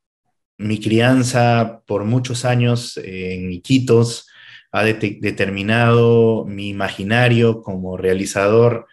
mi 0.59 0.79
crianza 0.79 1.81
por 1.87 2.05
muchos 2.05 2.45
años 2.45 3.01
en 3.03 3.51
Iquitos 3.51 4.29
ha 4.73 4.85
determinado 4.85 6.45
mi 6.45 6.69
imaginario 6.69 7.63
como 7.63 7.97
realizador, 7.97 8.87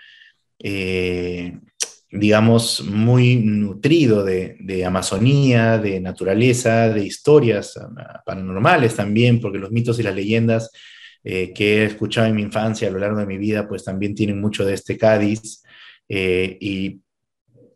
eh, 0.60 1.60
digamos, 2.10 2.86
muy 2.86 3.36
nutrido 3.36 4.24
de, 4.24 4.56
de, 4.62 4.86
Amazonía, 4.86 5.78
de 5.78 6.00
naturaleza, 6.00 6.88
de 6.88 7.04
historias 7.04 7.78
paranormales 8.26 8.96
también, 8.96 9.42
porque 9.42 9.60
los 9.60 9.72
mitos 9.72 10.00
y 10.00 10.04
las 10.04 10.16
leyendas 10.16 10.72
eh, 11.24 11.54
que 11.54 11.82
he 11.82 11.86
escuchado 11.86 12.28
en 12.28 12.36
mi 12.36 12.42
infancia, 12.42 12.88
a 12.88 12.92
lo 12.92 13.00
largo 13.00 13.20
de 13.20 13.26
mi 13.26 13.38
vida, 13.38 13.68
pues 13.68 13.84
también 13.84 14.16
tienen 14.16 14.40
mucho 14.40 14.66
de 14.66 14.74
este 14.74 14.98
Cádiz. 14.98 15.64
y 16.08 17.02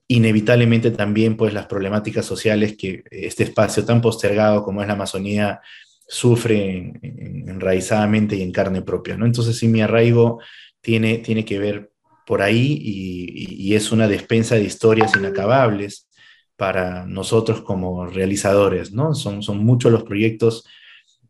inevitablemente 0.08 0.92
también 0.92 1.38
pues 1.38 1.54
las 1.54 1.66
problemáticas 1.66 2.26
sociales 2.26 2.76
que 2.78 3.04
este 3.10 3.44
espacio 3.44 3.86
tan 3.86 4.02
postergado 4.02 4.64
como 4.64 4.82
es 4.82 4.88
la 4.88 4.94
Amazonía 4.94 5.62
sufre 6.08 6.94
enraizadamente 7.02 8.36
y 8.36 8.42
en 8.42 8.52
carne 8.52 8.82
propia, 8.82 9.18
¿no? 9.18 9.26
Entonces 9.26 9.58
sí, 9.58 9.68
mi 9.68 9.82
arraigo 9.82 10.40
tiene, 10.82 11.20
tiene 11.20 11.46
que 11.46 11.60
ver 11.60 11.92
por 12.28 12.42
ahí 12.42 12.78
y, 12.82 13.74
es 13.74 13.92
una 13.92 14.08
despensa 14.08 14.54
de 14.54 14.66
historias 14.66 15.16
inacabables 15.16 16.08
para 16.56 17.08
nosotros 17.08 17.64
como 17.64 18.06
realizadores, 18.06 18.92
¿no? 18.94 19.16
Son, 19.16 19.42
son 19.42 19.66
muchos 19.66 19.92
los 19.92 20.04
proyectos 20.04 20.64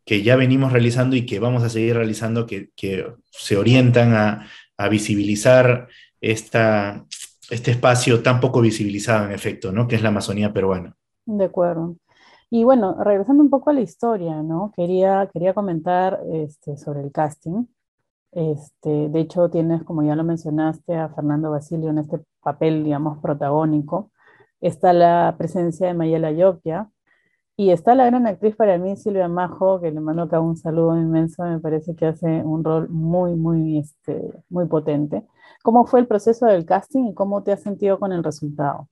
que 0.05 0.21
ya 0.21 0.35
venimos 0.35 0.71
realizando 0.71 1.15
y 1.15 1.25
que 1.25 1.39
vamos 1.39 1.63
a 1.63 1.69
seguir 1.69 1.95
realizando 1.95 2.45
que, 2.45 2.69
se 3.31 3.57
orientan 3.57 4.13
a, 4.13 4.47
a 4.77 4.89
visibilizar 4.89 5.87
esta, 6.21 7.05
este 7.49 7.71
espacio 7.71 8.23
tan 8.23 8.39
poco 8.39 8.61
visibilizado 8.61 9.25
en 9.25 9.31
efecto, 9.31 9.71
¿no? 9.71 9.87
Que 9.87 9.95
es 9.95 10.01
la 10.01 10.09
Amazonía 10.09 10.53
peruana. 10.53 10.95
De 11.25 11.45
acuerdo. 11.45 11.95
Y 12.49 12.63
bueno, 12.63 13.03
regresando 13.03 13.43
un 13.43 13.49
poco 13.49 13.71
a 13.71 13.73
la 13.73 13.81
historia, 13.81 14.43
¿no? 14.43 14.71
Quería, 14.75 15.29
quería 15.33 15.53
comentar 15.53 16.19
este, 16.31 16.77
sobre 16.77 17.01
el 17.01 17.11
casting. 17.11 17.65
Este, 18.31 19.09
de 19.09 19.19
hecho, 19.19 19.49
tienes, 19.49 19.83
como 19.83 20.03
ya 20.03 20.15
lo 20.15 20.23
mencionaste, 20.23 20.95
a 20.95 21.09
Fernando 21.09 21.51
Basilio 21.51 21.89
en 21.89 21.99
este 21.99 22.19
papel, 22.41 22.83
digamos, 22.83 23.19
protagónico. 23.19 24.11
Está 24.61 24.93
la 24.93 25.35
presencia 25.37 25.87
de 25.87 25.93
Mayela 25.93 26.31
Yokia, 26.31 26.89
y 27.55 27.69
está 27.69 27.93
la 27.93 28.05
gran 28.07 28.25
actriz 28.25 28.55
para 28.55 28.77
mí, 28.77 28.97
Silvia 28.97 29.27
Majo, 29.27 29.79
que 29.79 29.91
le 29.91 29.99
mando 29.99 30.23
acá 30.23 30.39
un 30.39 30.57
saludo 30.57 30.99
inmenso, 30.99 31.43
me 31.43 31.59
parece 31.59 31.95
que 31.95 32.07
hace 32.07 32.25
un 32.25 32.63
rol 32.63 32.89
muy, 32.89 33.35
muy, 33.35 33.77
este, 33.77 34.21
muy 34.49 34.65
potente. 34.67 35.23
¿Cómo 35.61 35.85
fue 35.85 35.99
el 35.99 36.07
proceso 36.07 36.47
del 36.47 36.65
casting 36.65 37.09
y 37.09 37.13
cómo 37.13 37.43
te 37.43 37.51
has 37.51 37.61
sentido 37.61 37.99
con 37.99 38.11
el 38.11 38.23
resultado? 38.23 38.89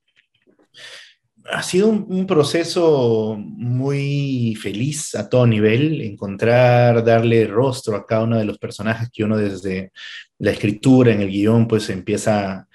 Ha 1.52 1.64
sido 1.64 1.90
un, 1.90 2.28
proceso 2.28 3.36
muy 3.36 4.56
feliz 4.62 5.16
a 5.16 5.28
todo 5.28 5.48
nivel, 5.48 6.00
encontrar, 6.02 7.04
darle 7.04 7.48
rostro 7.48 7.96
a 7.96 8.06
cada 8.06 8.24
uno 8.26 8.38
de 8.38 8.46
los 8.46 8.60
personajes 8.60 9.10
que 9.12 9.24
uno 9.24 9.38
desde 9.38 9.92
la 10.38 10.52
escritura, 10.52 11.12
en 11.12 11.22
el 11.22 11.32
guion, 11.32 11.68
pues 11.68 11.90
empieza 11.90 12.68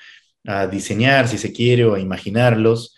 a 0.45 0.67
diseñar, 0.67 1.29
si 1.29 1.39
se 1.39 1.53
quiere, 1.53 1.85
o 1.85 1.95
a 1.95 2.01
imaginarlos 2.01 2.97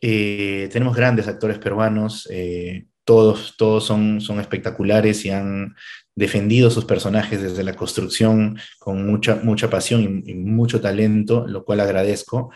eh, 0.00 0.68
tenemos 0.72 0.96
grandes 0.96 1.28
actores 1.28 1.58
peruanos, 1.58 2.26
eh, 2.30 2.86
todos, 3.04 3.54
todos 3.58 3.84
son, 3.84 4.20
son 4.20 4.40
espectaculares 4.40 5.24
y 5.24 5.30
han 5.30 5.74
defendido 6.14 6.70
sus 6.70 6.84
personajes 6.84 7.42
desde 7.42 7.64
la 7.64 7.74
construcción 7.74 8.58
con 8.78 9.06
mucha, 9.06 9.36
mucha 9.42 9.68
pasión 9.68 10.22
y, 10.24 10.34
mucho 10.34 10.80
talento, 10.80 11.46
lo 11.46 11.64
cual 11.64 11.80
agradezco. 11.80 12.50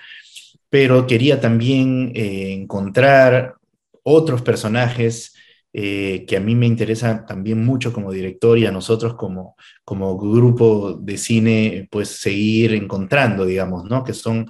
Pero 0.71 1.07
quería 1.07 1.41
también 1.41 2.13
eh, 2.15 2.53
encontrar 2.53 3.55
otros 4.03 4.43
personajes 4.43 5.35
que 5.77 6.37
a 6.37 6.41
mí 6.41 6.55
me 6.55 6.67
interesa 6.67 7.27
también 7.27 7.65
mucho 7.65 7.93
como 7.93 8.13
director 8.13 8.57
y 8.57 8.65
a 8.65 8.71
nosotros 8.71 9.15
como, 9.15 9.57
como 9.85 10.17
grupo 10.17 10.93
de 10.93 11.19
cine, 11.19 11.89
pues 11.91 12.11
seguir 12.11 12.75
encontrando, 12.75 13.45
digamos, 13.45 13.83
¿no? 13.83 14.05
Que 14.05 14.15
son 14.15 14.47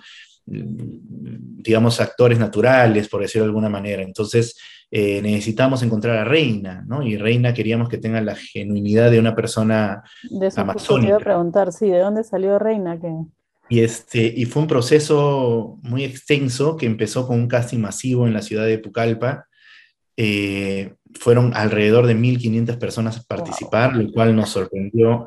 digamos, 0.46 2.00
actores 2.00 2.38
naturales, 2.38 3.08
por 3.08 3.22
decirlo 3.22 3.44
de 3.44 3.50
alguna 3.50 3.68
manera. 3.68 4.02
Entonces, 4.02 4.56
eh, 4.90 5.20
necesitamos 5.22 5.82
encontrar 5.82 6.18
a 6.18 6.24
Reina, 6.24 6.84
¿no? 6.86 7.02
Y 7.02 7.16
Reina 7.16 7.54
queríamos 7.54 7.88
que 7.88 7.98
tenga 7.98 8.20
la 8.20 8.36
genuinidad 8.36 9.10
de 9.10 9.18
una 9.18 9.34
persona 9.34 10.02
de 10.30 10.46
eso 10.46 10.60
amazónica. 10.60 11.18
preguntar, 11.18 11.72
sí, 11.72 11.88
¿de 11.88 11.98
dónde 11.98 12.22
salió 12.24 12.58
Reina? 12.58 12.98
Y, 13.68 13.80
este, 13.80 14.32
y 14.36 14.44
fue 14.44 14.62
un 14.62 14.68
proceso 14.68 15.78
muy 15.82 16.04
extenso 16.04 16.76
que 16.76 16.86
empezó 16.86 17.26
con 17.26 17.40
un 17.40 17.48
casting 17.48 17.78
masivo 17.78 18.26
en 18.26 18.34
la 18.34 18.42
ciudad 18.42 18.66
de 18.66 18.78
Pucallpa. 18.78 19.46
Eh, 20.16 20.94
fueron 21.18 21.52
alrededor 21.54 22.06
de 22.06 22.16
1.500 22.16 22.78
personas 22.78 23.18
a 23.18 23.22
participar, 23.22 23.96
lo 23.96 24.10
cual 24.12 24.34
nos 24.34 24.50
sorprendió 24.50 25.26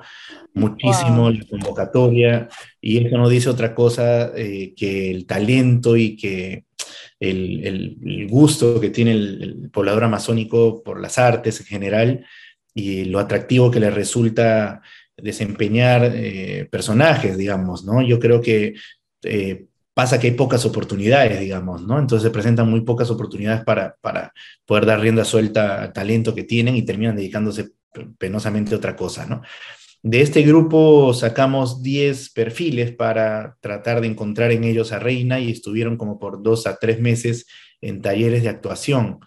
muchísimo 0.53 1.29
la 1.29 1.45
convocatoria. 1.49 2.49
Y 2.81 3.05
eso 3.05 3.17
no 3.17 3.29
dice 3.29 3.49
otra 3.49 3.73
cosa 3.73 4.31
eh, 4.35 4.73
que 4.75 5.11
el 5.11 5.25
talento 5.25 5.95
y 5.95 6.15
que 6.15 6.65
el, 7.19 8.27
gusto 8.29 8.79
que 8.79 8.89
tiene 8.89 9.11
el, 9.11 9.69
poblador 9.71 10.03
amazónico 10.03 10.83
por 10.83 10.99
las 11.01 11.17
artes 11.17 11.59
en 11.59 11.65
general 11.65 12.25
y 12.73 13.05
lo 13.05 13.19
atractivo 13.19 13.71
que 13.71 13.79
le 13.79 13.89
resulta 13.89 14.81
desempeñar 15.15 16.11
eh, 16.13 16.67
personajes, 16.69 17.37
digamos, 17.37 17.83
¿no? 17.85 18.01
Yo 18.03 18.19
creo 18.19 18.39
que 18.39 18.75
eh, 19.23 19.65
pasa 19.97 20.19
que 20.19 20.27
hay 20.27 20.33
pocas 20.33 20.63
oportunidades, 20.63 21.39
digamos, 21.39 21.81
¿no? 21.81 21.97
Entonces 21.97 22.27
se 22.27 22.31
presentan 22.31 22.69
muy 22.69 22.81
pocas 22.81 23.09
oportunidades 23.09 23.63
para, 23.63 23.95
para 23.99 24.31
poder 24.63 24.85
dar 24.85 24.99
rienda 24.99 25.25
suelta 25.25 25.81
al 25.81 25.91
talento 25.91 26.35
que 26.35 26.43
tienen 26.43 26.75
y 26.75 26.85
terminan 26.85 27.15
dedicándose 27.15 27.71
penosamente 28.19 28.75
a 28.75 28.77
otra 28.77 28.95
cosa, 28.95 29.25
¿no? 29.25 29.41
De 30.03 30.21
este 30.21 30.43
grupo 30.43 31.15
sacamos 31.15 31.81
10 31.81 32.29
perfiles 32.29 32.91
para 32.91 33.57
tratar 33.59 34.01
de 34.01 34.05
encontrar 34.05 34.51
en 34.51 34.65
ellos 34.65 34.91
a 34.91 34.99
Reina 34.99 35.39
y 35.39 35.49
estuvieron 35.49 35.97
como 35.97 36.19
por 36.19 36.43
dos 36.43 36.67
a 36.67 36.77
tres 36.77 37.01
meses 37.01 37.47
en 37.81 38.03
talleres 38.03 38.43
de 38.43 38.49
actuación. 38.49 39.17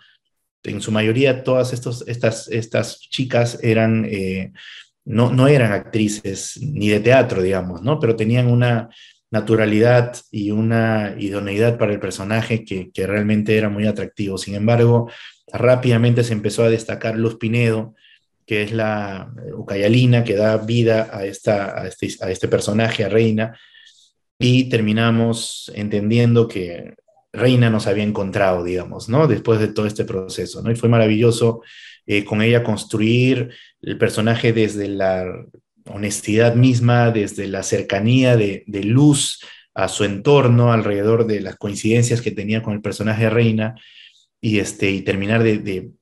En 0.62 0.80
su 0.80 0.92
mayoría 0.92 1.42
todas 1.42 1.72
estos, 1.72 2.06
estas, 2.06 2.46
estas 2.46 3.00
chicas 3.00 3.58
eran, 3.60 4.06
eh, 4.08 4.52
no, 5.04 5.32
no 5.32 5.48
eran 5.48 5.72
actrices 5.72 6.60
ni 6.62 6.90
de 6.90 7.00
teatro, 7.00 7.42
digamos, 7.42 7.82
¿no? 7.82 7.98
Pero 7.98 8.14
tenían 8.14 8.46
una 8.46 8.88
naturalidad 9.30 10.16
y 10.30 10.50
una 10.50 11.14
idoneidad 11.18 11.78
para 11.78 11.92
el 11.92 12.00
personaje 12.00 12.64
que, 12.64 12.90
realmente 13.06 13.56
era 13.56 13.68
muy 13.68 13.86
atractivo. 13.86 14.38
Sin 14.38 14.54
embargo, 14.54 15.10
rápidamente 15.52 16.24
se 16.24 16.32
empezó 16.32 16.64
a 16.64 16.70
destacar 16.70 17.16
Luz 17.16 17.36
Pinedo, 17.36 17.94
que 18.46 18.62
es 18.62 18.72
la 18.72 19.32
Ucayalina 19.56 20.24
que 20.24 20.34
da 20.34 20.56
vida 20.56 21.08
a, 21.12 21.24
esta, 21.24 21.80
a, 21.80 21.86
este, 21.86 22.08
a 22.20 22.30
este 22.30 22.48
personaje, 22.48 23.04
a 23.04 23.08
Reina, 23.08 23.58
y 24.38 24.68
terminamos 24.68 25.70
entendiendo 25.74 26.48
que 26.48 26.94
Reina 27.32 27.70
nos 27.70 27.86
había 27.86 28.02
encontrado, 28.02 28.64
digamos, 28.64 29.08
¿no? 29.08 29.28
Después 29.28 29.60
de 29.60 29.68
todo 29.68 29.86
este 29.86 30.04
proceso, 30.04 30.62
¿no? 30.62 30.72
Y 30.72 30.76
fue 30.76 30.88
maravilloso 30.88 31.62
eh, 32.06 32.24
con 32.24 32.42
ella 32.42 32.64
construir 32.64 33.50
el 33.82 33.98
personaje 33.98 34.52
desde 34.52 34.88
la 34.88 35.24
honestidad 35.86 36.54
misma, 36.54 37.10
desde 37.10 37.46
la 37.48 37.62
cercanía 37.62 38.36
de, 38.36 38.64
luz 38.84 39.40
a 39.74 39.88
su 39.88 40.04
entorno, 40.04 40.72
alrededor 40.72 41.26
de 41.26 41.40
las 41.40 41.56
coincidencias 41.56 42.20
que 42.20 42.30
tenía 42.30 42.62
con 42.62 42.74
el 42.74 42.82
personaje 42.82 43.24
de 43.24 43.30
Reina, 43.30 43.74
y, 44.40 44.58
este, 44.58 44.90
y 44.90 45.02
terminar 45.02 45.42
de, 45.42 45.92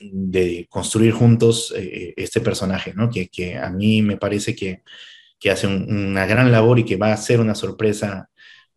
de 0.00 0.66
construir 0.68 1.12
juntos 1.12 1.72
eh, 1.76 2.12
este 2.16 2.40
personaje, 2.40 2.92
¿no? 2.94 3.08
Que, 3.08 3.28
que, 3.28 3.56
a 3.56 3.70
mí 3.70 4.02
me 4.02 4.16
parece 4.16 4.54
que, 4.54 4.82
que 5.38 5.50
hace 5.50 5.66
una 5.66 6.26
gran 6.26 6.50
labor 6.50 6.78
y 6.78 6.84
que 6.84 6.96
va 6.96 7.12
a 7.12 7.16
ser 7.16 7.40
una 7.40 7.54
sorpresa 7.54 8.28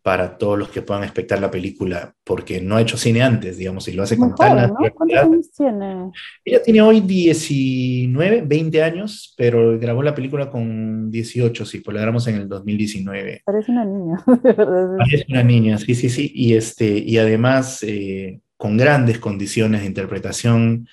para 0.05 0.37
todos 0.37 0.59
los 0.59 0.69
que 0.69 0.83
puedan 0.83 1.03
espectar 1.03 1.41
la 1.41 1.49
película, 1.49 2.13
porque 2.23 2.61
no 2.61 2.75
ha 2.75 2.81
hecho 2.83 2.95
cine 2.95 3.23
antes, 3.23 3.57
digamos, 3.57 3.87
y 3.87 3.93
lo 3.93 4.03
hace 4.03 4.15
con 4.15 4.35
tan 4.35 4.55
¿no? 4.55 4.75
¿Cuántos 4.93 5.17
años 5.17 5.51
tiene? 5.51 6.11
Ella 6.43 6.61
tiene 6.61 6.79
hoy 6.83 7.01
19, 7.01 8.43
20 8.45 8.83
años, 8.83 9.33
pero 9.35 9.79
grabó 9.79 10.03
la 10.03 10.13
película 10.13 10.51
con 10.51 11.09
18, 11.09 11.65
sí, 11.65 11.79
pues 11.79 11.95
la 11.95 12.01
grabamos 12.01 12.27
en 12.27 12.35
el 12.35 12.47
2019. 12.47 13.41
Parece 13.43 13.71
una 13.71 13.83
niña. 13.83 14.23
Parece 14.99 15.25
una 15.27 15.41
niña, 15.41 15.79
sí, 15.79 15.95
sí, 15.95 16.11
sí, 16.11 16.31
y, 16.35 16.53
este, 16.53 16.85
y 16.99 17.17
además 17.17 17.81
eh, 17.81 18.41
con 18.57 18.77
grandes 18.77 19.17
condiciones 19.17 19.81
de 19.81 19.87
interpretación, 19.87 20.87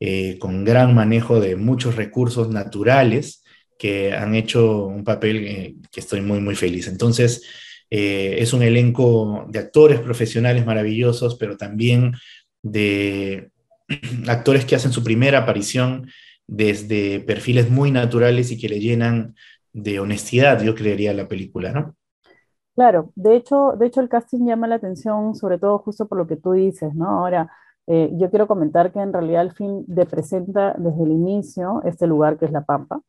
eh, 0.00 0.38
con 0.40 0.64
gran 0.64 0.92
manejo 0.92 1.38
de 1.38 1.54
muchos 1.54 1.94
recursos 1.94 2.50
naturales 2.50 3.44
que 3.78 4.12
han 4.12 4.34
hecho 4.34 4.86
un 4.86 5.04
papel 5.04 5.36
eh, 5.46 5.76
que 5.92 6.00
estoy 6.00 6.20
muy, 6.20 6.40
muy 6.40 6.56
feliz. 6.56 6.88
Entonces, 6.88 7.44
eh, 7.90 8.36
es 8.38 8.52
un 8.52 8.62
elenco 8.62 9.46
de 9.48 9.58
actores 9.58 10.00
profesionales 10.00 10.66
maravillosos, 10.66 11.36
pero 11.36 11.56
también 11.56 12.14
de 12.62 13.50
actores 14.28 14.64
que 14.64 14.76
hacen 14.76 14.92
su 14.92 15.04
primera 15.04 15.38
aparición 15.38 16.08
desde 16.46 17.20
perfiles 17.20 17.70
muy 17.70 17.90
naturales 17.90 18.50
y 18.50 18.58
que 18.58 18.68
le 18.68 18.80
llenan 18.80 19.34
de 19.72 20.00
honestidad, 20.00 20.62
yo 20.62 20.74
creería, 20.74 21.12
la 21.12 21.28
película, 21.28 21.72
¿no? 21.72 21.96
Claro, 22.74 23.12
de 23.14 23.36
hecho, 23.36 23.72
de 23.78 23.86
hecho 23.86 24.00
el 24.00 24.08
casting 24.08 24.46
llama 24.46 24.66
la 24.66 24.76
atención, 24.76 25.34
sobre 25.34 25.58
todo 25.58 25.78
justo 25.78 26.06
por 26.06 26.18
lo 26.18 26.26
que 26.26 26.36
tú 26.36 26.52
dices, 26.52 26.94
¿no? 26.94 27.08
Ahora, 27.08 27.50
eh, 27.86 28.10
yo 28.14 28.30
quiero 28.30 28.46
comentar 28.46 28.92
que 28.92 29.00
en 29.00 29.12
realidad 29.12 29.42
el 29.42 29.52
film 29.52 29.84
de 29.86 30.06
presenta 30.06 30.74
desde 30.76 31.04
el 31.04 31.12
inicio 31.12 31.82
este 31.84 32.06
lugar 32.06 32.38
que 32.38 32.46
es 32.46 32.50
La 32.50 32.64
Pampa, 32.64 33.00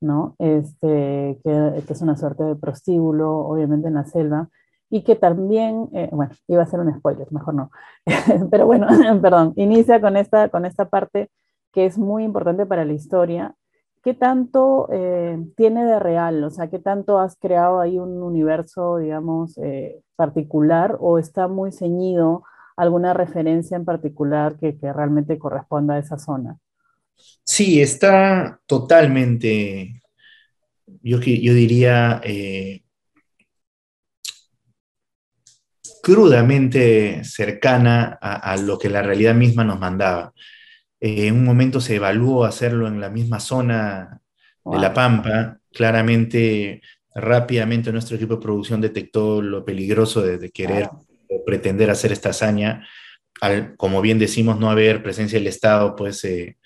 ¿no? 0.00 0.34
Este, 0.38 1.40
que, 1.44 1.84
es 1.88 2.02
una 2.02 2.16
suerte 2.16 2.44
de 2.44 2.56
prostíbulo, 2.56 3.38
obviamente 3.38 3.88
en 3.88 3.94
la 3.94 4.04
selva, 4.04 4.48
y 4.88 5.04
que 5.04 5.16
también, 5.16 5.88
eh, 5.92 6.08
bueno, 6.12 6.32
iba 6.48 6.62
a 6.62 6.66
ser 6.66 6.80
un 6.80 6.92
spoiler, 6.98 7.30
mejor 7.30 7.54
no, 7.54 7.70
pero 8.50 8.66
bueno, 8.66 8.86
perdón, 9.22 9.52
inicia 9.56 10.00
con 10.00 10.16
esta, 10.16 10.48
con 10.48 10.66
esta 10.66 10.88
parte 10.88 11.30
que 11.72 11.86
es 11.86 11.98
muy 11.98 12.24
importante 12.24 12.66
para 12.66 12.84
la 12.84 12.92
historia 12.92 13.54
¿qué 14.02 14.14
tanto 14.14 14.88
eh, 14.92 15.38
tiene 15.56 15.84
de 15.84 15.98
real? 15.98 16.42
O 16.44 16.50
sea, 16.50 16.68
¿qué 16.68 16.78
tanto 16.78 17.18
has 17.18 17.36
creado 17.36 17.80
ahí 17.80 17.98
un 17.98 18.22
universo, 18.22 18.98
digamos, 18.98 19.58
eh, 19.58 20.02
particular 20.16 20.96
o 21.00 21.18
está 21.18 21.48
muy 21.48 21.72
ceñido 21.72 22.44
alguna 22.76 23.14
referencia 23.14 23.76
en 23.76 23.84
particular 23.84 24.56
que, 24.58 24.76
realmente 24.80 25.38
corresponda 25.38 25.94
a 25.94 25.98
esa 25.98 26.18
zona? 26.18 26.58
Sí, 27.44 27.80
está 27.80 28.60
totalmente, 28.66 30.02
yo, 31.02 31.20
yo 31.20 31.54
diría, 31.54 32.20
eh, 32.24 32.82
crudamente 36.02 37.24
cercana 37.24 38.18
a, 38.20 38.56
lo 38.56 38.78
que 38.78 38.88
la 38.88 39.02
realidad 39.02 39.34
misma 39.34 39.64
nos 39.64 39.78
mandaba. 39.78 40.32
Eh, 41.00 41.26
en 41.28 41.34
un 41.34 41.44
momento 41.44 41.80
se 41.80 41.96
evaluó 41.96 42.44
hacerlo 42.44 42.86
en 42.88 43.00
la 43.00 43.10
misma 43.10 43.40
zona 43.40 44.20
de 44.64 44.78
La 44.78 44.94
Pampa. 44.94 45.58
Claramente, 45.72 46.82
rápidamente 47.14 47.92
nuestro 47.92 48.16
equipo 48.16 48.36
de 48.36 48.42
producción 48.42 48.80
detectó 48.80 49.42
lo 49.42 49.64
peligroso 49.64 50.22
de, 50.22 50.50
querer 50.50 50.88
o 51.28 51.44
pretender 51.44 51.90
hacer 51.90 52.12
esta 52.12 52.30
hazaña. 52.30 52.86
Al, 53.40 53.76
como 53.76 54.00
bien 54.00 54.18
decimos, 54.18 54.58
no 54.58 54.70
haber 54.70 55.02
presencia 55.02 55.38
del 55.38 55.48
Estado, 55.48 55.96
pues, 55.96 56.24
eh, 56.24 56.58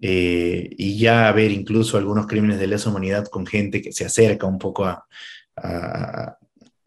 eh, 0.00 0.70
y 0.76 0.98
ya 0.98 1.28
haber 1.28 1.50
incluso 1.50 1.98
algunos 1.98 2.26
crímenes 2.26 2.58
de 2.58 2.66
lesa 2.66 2.90
humanidad 2.90 3.26
con 3.26 3.46
gente 3.46 3.82
que 3.82 3.92
se 3.92 4.04
acerca 4.04 4.46
un 4.46 4.58
poco 4.58 4.84
a, 4.86 5.06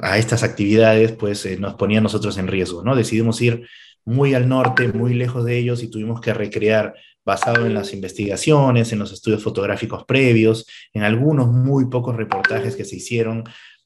a 0.04 0.18
estas 0.18 0.44
actividades, 0.44 1.14
pues 1.14 1.46
eh, 1.46 1.58
nos 1.58 1.76
ponía 1.76 2.02
nosotros 2.02 2.38
en 2.38 2.48
riesgo, 2.48 2.84
¿no? 2.84 2.96
Decidimos 2.96 3.42
ir 3.42 3.68
muy 4.04 4.34
al 4.34 4.50
norte, 4.50 4.90
muy 4.90 5.14
lejos 5.14 5.46
de 5.46 5.58
ellos 5.58 5.82
y 5.82 5.90
tuvimos 5.90 6.20
que 6.20 6.34
recrear 6.34 6.94
basado 7.24 7.66
en 7.66 7.74
las 7.74 7.94
investigaciones, 7.94 8.92
en 8.92 9.00
los 9.00 9.14
estudios 9.14 9.42
fotográficos 9.42 10.04
previos, 10.04 10.66
en 10.92 11.04
algunos 11.04 11.48
muy 11.48 11.86
pocos 11.86 12.18
reportajes 12.18 12.76
que 12.76 12.84
se 12.84 12.98
hicieron 12.98 13.46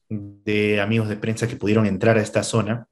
de 0.10 0.82
amigos 0.82 1.08
de 1.08 1.18
prensa 1.18 1.48
que 1.48 1.56
pudieron 1.56 1.86
entrar 1.86 2.18
a 2.18 2.22
esta 2.22 2.42
zona, 2.42 2.88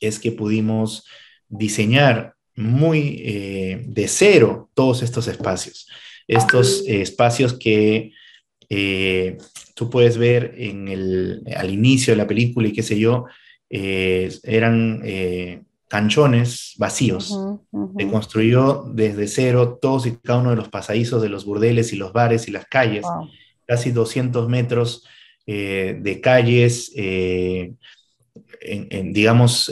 es 0.00 0.18
que 0.18 0.32
pudimos 0.32 1.06
diseñar 1.48 2.35
muy 2.56 3.22
eh, 3.24 3.84
de 3.86 4.08
cero 4.08 4.70
todos 4.74 5.02
estos 5.02 5.28
espacios. 5.28 5.88
Estos 6.26 6.84
eh, 6.86 7.02
espacios 7.02 7.54
que 7.54 8.12
tú 9.74 9.90
puedes 9.90 10.18
ver 10.18 10.54
en 10.56 10.88
el, 10.88 11.42
al 11.54 11.70
inicio 11.70 12.12
de 12.12 12.16
la 12.16 12.26
película 12.26 12.66
y 12.66 12.72
qué 12.72 12.82
sé 12.82 12.98
yo, 12.98 13.26
eh, 13.68 14.32
eran 14.44 15.02
eh, 15.04 15.62
canchones 15.88 16.74
vacíos. 16.78 17.38
Se 17.98 18.08
construyó 18.08 18.84
desde 18.94 19.26
cero 19.26 19.78
todos 19.80 20.06
y 20.06 20.16
cada 20.16 20.40
uno 20.40 20.50
de 20.50 20.56
los 20.56 20.68
pasadizos 20.68 21.20
de 21.22 21.28
los 21.28 21.44
burdeles 21.44 21.92
y 21.92 21.96
los 21.96 22.12
bares 22.12 22.48
y 22.48 22.52
las 22.52 22.66
calles, 22.66 23.04
casi 23.66 23.90
200 23.90 24.48
metros 24.48 25.04
eh, 25.46 25.98
de 26.00 26.20
calles, 26.20 26.92
digamos, 29.12 29.70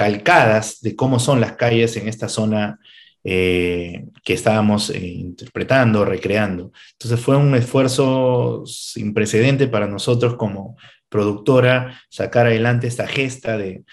calcadas 0.00 0.80
de 0.80 0.96
cómo 0.96 1.18
son 1.18 1.42
las 1.42 1.56
calles 1.56 1.94
en 1.98 2.08
esta 2.08 2.30
zona 2.30 2.78
eh, 3.22 4.06
que 4.24 4.32
estábamos 4.32 4.88
eh, 4.88 4.98
interpretando, 4.98 6.06
recreando. 6.06 6.72
Entonces 6.92 7.20
fue 7.20 7.36
un 7.36 7.54
esfuerzo 7.54 8.64
sin 8.64 9.12
precedente 9.12 9.68
para 9.68 9.86
nosotros 9.86 10.36
como 10.36 10.78
productora 11.10 12.00
sacar 12.08 12.46
adelante 12.46 12.86
esta 12.86 13.06
gesta 13.06 13.58
de, 13.58 13.84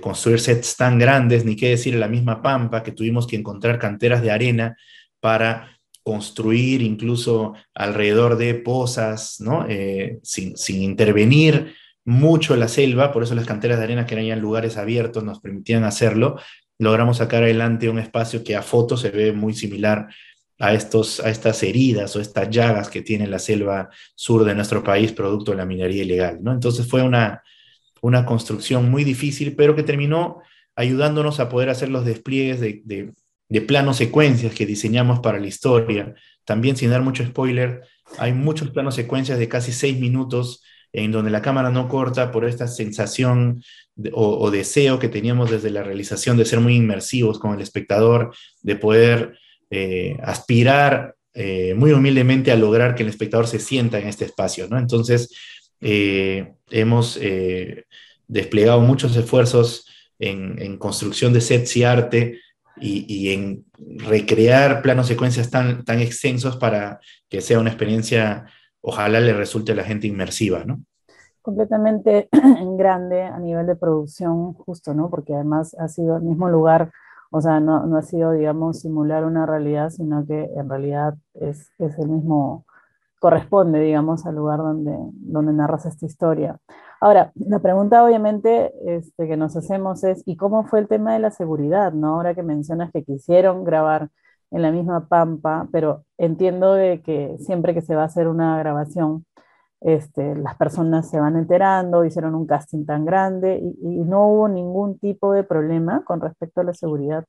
construir 0.00 0.40
sets 0.40 0.74
tan 0.76 0.98
grandes, 0.98 1.44
ni 1.44 1.54
qué 1.54 1.68
decir 1.68 1.94
la 1.94 2.08
misma 2.08 2.42
Pampa, 2.42 2.82
que 2.82 2.90
tuvimos 2.90 3.28
que 3.28 3.36
encontrar 3.36 3.78
canteras 3.78 4.20
de 4.20 4.32
arena 4.32 4.76
para 5.20 5.78
construir 6.02 6.82
incluso 6.82 7.54
alrededor 7.72 8.36
de 8.36 8.54
pozas, 8.54 9.36
¿no? 9.38 9.64
Eh, 9.68 10.18
sin, 10.24 10.56
sin, 10.56 10.82
intervenir 10.82 11.76
mucho 12.04 12.56
la 12.56 12.68
selva, 12.68 13.12
por 13.12 13.22
eso 13.22 13.34
las 13.34 13.46
canteras 13.46 13.78
de 13.78 13.84
arena 13.84 14.06
que 14.06 14.14
eran 14.14 14.40
lugares 14.40 14.76
abiertos 14.76 15.24
nos 15.24 15.40
permitían 15.40 15.84
hacerlo, 15.84 16.38
logramos 16.78 17.18
sacar 17.18 17.42
adelante 17.44 17.88
un 17.88 17.98
espacio 17.98 18.42
que 18.42 18.56
a 18.56 18.62
foto 18.62 18.96
se 18.96 19.10
ve 19.10 19.32
muy 19.32 19.54
similar 19.54 20.08
a, 20.58 20.74
estos, 20.74 21.20
a 21.20 21.30
estas 21.30 21.62
heridas 21.62 22.14
o 22.16 22.20
estas 22.20 22.50
llagas 22.50 22.88
que 22.88 23.02
tiene 23.02 23.26
la 23.26 23.38
selva 23.38 23.90
sur 24.14 24.44
de 24.44 24.54
nuestro 24.54 24.82
país 24.82 25.12
producto 25.12 25.52
de 25.52 25.58
la 25.58 25.66
minería 25.66 26.02
ilegal. 26.02 26.38
¿no? 26.42 26.52
Entonces 26.52 26.88
fue 26.88 27.02
una, 27.02 27.42
una 28.00 28.26
construcción 28.26 28.90
muy 28.90 29.04
difícil, 29.04 29.54
pero 29.56 29.76
que 29.76 29.82
terminó 29.82 30.40
ayudándonos 30.74 31.40
a 31.40 31.48
poder 31.48 31.68
hacer 31.68 31.88
los 31.88 32.04
despliegues 32.04 32.60
de, 32.60 32.82
de, 32.84 33.12
de 33.48 33.60
planos 33.60 33.96
secuencias 33.96 34.54
que 34.54 34.66
diseñamos 34.66 35.20
para 35.20 35.38
la 35.38 35.46
historia. 35.46 36.14
También, 36.44 36.76
sin 36.76 36.90
dar 36.90 37.02
mucho 37.02 37.24
spoiler, 37.24 37.82
hay 38.18 38.32
muchos 38.32 38.70
planos 38.70 38.94
secuencias 38.94 39.38
de 39.38 39.48
casi 39.48 39.72
seis 39.72 39.98
minutos 39.98 40.62
en 40.92 41.10
donde 41.10 41.30
la 41.30 41.42
cámara 41.42 41.70
no 41.70 41.88
corta 41.88 42.30
por 42.30 42.44
esta 42.44 42.68
sensación 42.68 43.62
o, 44.12 44.50
deseo 44.50 44.98
que 44.98 45.08
teníamos 45.08 45.50
desde 45.50 45.70
la 45.70 45.82
realización 45.82 46.36
de 46.36 46.44
ser 46.44 46.60
muy 46.60 46.76
inmersivos 46.76 47.38
con 47.38 47.54
el 47.54 47.60
espectador, 47.60 48.34
de 48.62 48.76
poder 48.76 49.38
eh, 49.70 50.16
aspirar 50.22 51.14
eh, 51.34 51.74
muy 51.74 51.92
humildemente 51.92 52.52
a 52.52 52.56
lograr 52.56 52.94
que 52.94 53.02
el 53.02 53.08
espectador 53.08 53.46
se 53.46 53.58
sienta 53.58 53.98
en 53.98 54.08
este 54.08 54.24
espacio. 54.24 54.66
¿no? 54.68 54.78
Entonces, 54.78 55.34
eh, 55.80 56.52
hemos 56.70 57.18
desplegado 58.28 58.80
muchos 58.80 59.16
esfuerzos 59.16 59.86
en, 60.18 60.76
construcción 60.78 61.32
de 61.32 61.40
sets 61.40 61.76
y 61.76 61.84
arte 61.84 62.40
y, 62.80 63.32
en 63.32 63.64
recrear 63.76 64.82
planos 64.82 65.06
secuencias 65.06 65.50
tan, 65.50 65.84
tan 65.84 66.00
extensos 66.00 66.56
para 66.56 67.00
que 67.28 67.40
sea 67.40 67.58
una 67.58 67.70
experiencia 67.70 68.46
ojalá 68.82 69.20
le 69.20 69.32
resulte 69.32 69.72
a 69.72 69.74
la 69.74 69.84
gente 69.84 70.06
inmersiva, 70.06 70.64
¿no? 70.64 70.80
Completamente 71.40 72.28
grande 72.76 73.22
a 73.22 73.38
nivel 73.38 73.66
de 73.66 73.76
producción, 73.76 74.52
justo, 74.52 74.94
¿no? 74.94 75.08
Porque 75.08 75.34
además 75.34 75.74
ha 75.78 75.88
sido 75.88 76.16
el 76.16 76.22
mismo 76.22 76.48
lugar, 76.48 76.92
o 77.30 77.40
sea, 77.40 77.60
no, 77.60 77.86
no 77.86 77.96
ha 77.96 78.02
sido, 78.02 78.32
digamos, 78.32 78.80
simular 78.80 79.24
una 79.24 79.46
realidad, 79.46 79.90
sino 79.90 80.26
que 80.26 80.50
en 80.54 80.68
realidad 80.68 81.14
es, 81.34 81.72
es 81.78 81.98
el 81.98 82.08
mismo, 82.08 82.66
corresponde, 83.18 83.80
digamos, 83.80 84.26
al 84.26 84.34
lugar 84.34 84.58
donde, 84.58 84.96
donde 85.14 85.52
narras 85.52 85.86
esta 85.86 86.06
historia. 86.06 86.58
Ahora, 87.00 87.32
la 87.34 87.58
pregunta 87.58 88.04
obviamente 88.04 88.72
este, 88.84 89.26
que 89.26 89.36
nos 89.36 89.56
hacemos 89.56 90.04
es, 90.04 90.22
¿y 90.24 90.36
cómo 90.36 90.64
fue 90.64 90.78
el 90.78 90.86
tema 90.86 91.12
de 91.14 91.18
la 91.18 91.32
seguridad? 91.32 91.92
¿no? 91.92 92.14
Ahora 92.14 92.34
que 92.34 92.44
mencionas 92.44 92.92
que 92.92 93.02
quisieron 93.02 93.64
grabar 93.64 94.08
en 94.52 94.62
la 94.62 94.70
misma 94.70 95.08
Pampa, 95.08 95.66
pero 95.72 96.04
entiendo 96.18 96.74
de 96.74 97.00
que 97.00 97.36
siempre 97.38 97.74
que 97.74 97.82
se 97.82 97.94
va 97.94 98.02
a 98.02 98.06
hacer 98.06 98.28
una 98.28 98.58
grabación, 98.58 99.24
este, 99.80 100.36
las 100.36 100.56
personas 100.56 101.10
se 101.10 101.18
van 101.18 101.36
enterando, 101.36 102.04
hicieron 102.04 102.34
un 102.34 102.46
casting 102.46 102.84
tan 102.84 103.04
grande 103.04 103.60
y, 103.60 103.88
no 104.04 104.28
hubo 104.28 104.48
ningún 104.48 104.98
tipo 104.98 105.32
de 105.32 105.42
problema 105.42 106.04
con 106.04 106.20
respecto 106.20 106.60
a 106.60 106.64
la 106.64 106.74
seguridad 106.74 107.24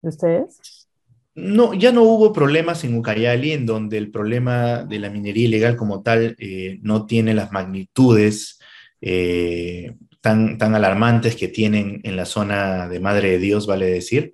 de 0.00 0.08
ustedes. 0.08 0.88
No, 1.34 1.74
ya 1.74 1.90
no 1.90 2.04
hubo 2.04 2.32
problemas 2.32 2.84
en 2.84 2.96
Ucayali, 2.96 3.52
en 3.52 3.66
donde 3.66 3.98
el 3.98 4.12
problema 4.12 4.84
de 4.84 5.00
la 5.00 5.10
minería 5.10 5.46
ilegal 5.46 5.76
como 5.76 6.02
tal 6.02 6.36
eh, 6.38 6.78
no 6.82 7.06
tiene 7.06 7.34
las 7.34 7.50
magnitudes 7.50 8.60
eh, 9.00 9.96
tan, 10.20 10.56
tan 10.56 10.76
alarmantes 10.76 11.34
que 11.34 11.48
tienen 11.48 12.00
en 12.04 12.14
la 12.14 12.24
zona 12.24 12.88
de 12.88 13.00
Madre 13.00 13.32
de 13.32 13.38
Dios, 13.38 13.66
vale 13.66 13.86
decir. 13.86 14.32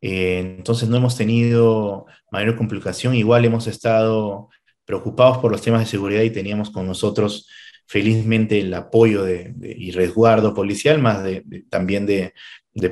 Eh, 0.00 0.56
entonces 0.58 0.88
no 0.88 0.96
hemos 0.96 1.16
tenido 1.16 2.06
mayor 2.30 2.56
complicación, 2.56 3.14
igual 3.14 3.44
hemos 3.44 3.66
estado 3.66 4.48
preocupados 4.84 5.38
por 5.38 5.52
los 5.52 5.60
temas 5.60 5.80
de 5.80 5.86
seguridad 5.86 6.22
y 6.22 6.30
teníamos 6.30 6.70
con 6.70 6.86
nosotros 6.86 7.48
felizmente 7.86 8.60
el 8.60 8.72
apoyo 8.74 9.24
de, 9.24 9.54
y 9.62 9.90
resguardo 9.92 10.54
policial, 10.54 11.00
más 11.00 11.24
de, 11.24 11.42
también 11.70 12.06
de, 12.06 12.32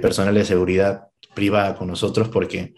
personal 0.01 0.35
de 0.35 0.45
seguridad 0.45 1.09
privada 1.35 1.77
con 1.77 1.88
nosotros, 1.88 2.29
porque 2.29 2.75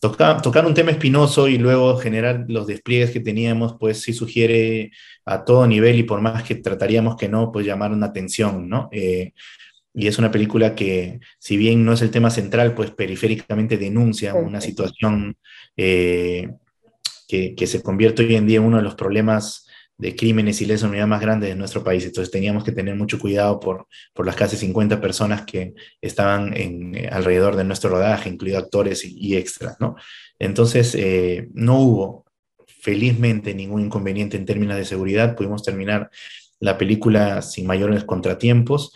tocar, 0.00 0.66
un 0.66 0.74
tema 0.74 0.90
espinoso 0.90 1.48
y 1.48 1.58
luego 1.58 1.96
generar 1.96 2.44
los 2.48 2.66
despliegues 2.66 3.10
que 3.10 3.20
teníamos, 3.20 3.76
pues 3.80 4.02
sí 4.02 4.12
sugiere 4.12 4.92
a 5.24 5.44
todo 5.44 5.66
nivel 5.66 5.98
y 5.98 6.02
por 6.02 6.20
más 6.20 6.42
que 6.42 6.56
trataríamos 6.56 7.16
que 7.16 7.28
no, 7.28 7.50
pues 7.50 7.64
llamar 7.64 7.90
una 7.90 8.06
atención, 8.06 8.68
¿no? 8.68 8.88
Eh, 8.92 9.32
y 9.94 10.06
es 10.06 10.18
una 10.18 10.30
película 10.30 10.74
que, 10.74 11.20
si 11.38 11.56
bien 11.56 11.84
no 11.84 11.92
es 11.92 12.02
el 12.02 12.10
tema 12.10 12.30
central, 12.30 12.74
pues 12.74 12.90
periféricamente 12.90 13.76
denuncia 13.76 14.34
una 14.34 14.60
situación 14.60 15.36
eh, 15.76 16.50
que, 17.28 17.54
que, 17.54 17.66
se 17.66 17.82
convierte 17.82 18.22
hoy 18.24 18.36
en 18.36 18.46
día 18.46 18.58
en 18.58 18.64
uno 18.64 18.78
de 18.78 18.82
los 18.82 18.94
problemas 18.94 19.66
de 20.02 20.16
crímenes 20.16 20.60
y 20.60 20.66
lesa 20.66 20.88
unidad 20.88 21.06
más 21.06 21.20
grandes 21.20 21.50
de 21.50 21.54
nuestro 21.54 21.84
país. 21.84 22.04
Entonces 22.04 22.32
teníamos 22.32 22.64
que 22.64 22.72
tener 22.72 22.96
mucho 22.96 23.20
cuidado 23.20 23.60
por, 23.60 23.86
por 24.12 24.26
las 24.26 24.34
casi 24.34 24.56
50 24.56 25.00
personas 25.00 25.44
que 25.46 25.74
estaban 26.00 26.56
en, 26.56 26.96
eh, 26.96 27.08
alrededor 27.10 27.54
de 27.54 27.62
nuestro 27.62 27.90
rodaje, 27.90 28.28
incluido 28.28 28.58
actores 28.58 29.04
y, 29.04 29.36
extras, 29.36 29.76
¿no? 29.78 29.94
Entonces 30.40 30.96
eh, 30.96 31.48
no 31.54 31.78
hubo, 31.78 32.24
felizmente, 32.66 33.54
ningún 33.54 33.82
inconveniente 33.82 34.36
en 34.36 34.44
términos 34.44 34.76
de 34.76 34.84
seguridad. 34.84 35.36
Pudimos 35.36 35.62
terminar 35.62 36.10
la 36.58 36.78
película 36.78 37.40
sin 37.40 37.66
mayores 37.66 38.02
contratiempos. 38.02 38.92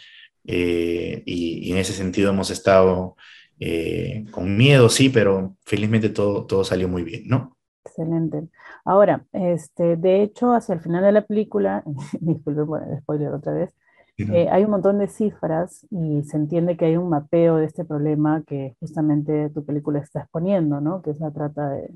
Eh, 0.46 1.22
y, 1.26 1.72
en 1.72 1.78
ese 1.78 1.92
sentido 1.92 2.30
hemos 2.30 2.50
estado 2.50 3.16
eh, 3.59 4.24
con 4.30 4.56
miedo, 4.56 4.88
sí, 4.88 5.09
pero 5.09 5.56
felizmente 5.64 6.09
todo, 6.09 6.46
todo 6.46 6.64
salió 6.64 6.88
muy 6.88 7.02
bien, 7.02 7.26
¿no? 7.26 7.56
Excelente. 7.85 8.48
Ahora, 8.85 9.24
este, 9.32 9.96
de 9.96 10.22
hecho, 10.22 10.52
hacia 10.52 10.74
el 10.74 10.80
final 10.80 11.02
de 11.02 11.12
la 11.12 11.26
película, 11.26 11.82
disculpen 12.20 12.66
por 12.66 12.82
el 12.82 12.98
spoiler 13.00 13.32
otra 13.32 13.52
vez, 13.52 13.74
eh, 14.18 14.48
hay 14.50 14.64
un 14.64 14.70
montón 14.70 14.98
de 14.98 15.09
cifras 15.09 15.87
y 15.90 16.22
se 16.22 16.38
entiende 16.38 16.78
que 16.78 16.87
hay 16.87 16.96
un 16.96 17.11
mapeo 17.11 17.56
de 17.56 17.66
este 17.66 17.85
problema 17.85 18.42
que 18.46 18.74
justamente 18.80 19.50
tu 19.50 19.62
película 19.64 19.98
está 19.98 20.20
exponiendo, 20.20 20.80
¿no? 20.80 21.02
Que 21.02 21.11
es 21.11 21.20
la 21.20 21.30
trata 21.30 21.68
de, 21.68 21.90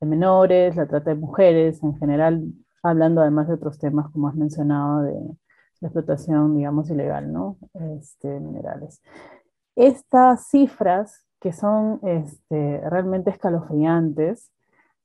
menores, 0.00 0.74
la 0.76 0.88
trata 0.88 1.10
de 1.10 1.16
mujeres, 1.16 1.82
en 1.84 1.96
general, 1.98 2.42
hablando 2.82 3.20
además 3.20 3.46
de 3.48 3.54
otros 3.54 3.78
temas 3.78 4.10
como 4.10 4.28
has 4.28 4.34
mencionado 4.34 5.02
de 5.02 5.14
la 5.80 5.88
explotación, 5.88 6.56
digamos, 6.56 6.90
ilegal, 6.90 7.32
¿no? 7.32 7.58
Este, 7.98 8.40
minerales. 8.40 9.02
Estas 9.74 10.48
cifras 10.48 11.26
que 11.40 11.52
son 11.52 12.00
este, 12.02 12.80
realmente 12.88 13.30
escalofriantes, 13.30 14.50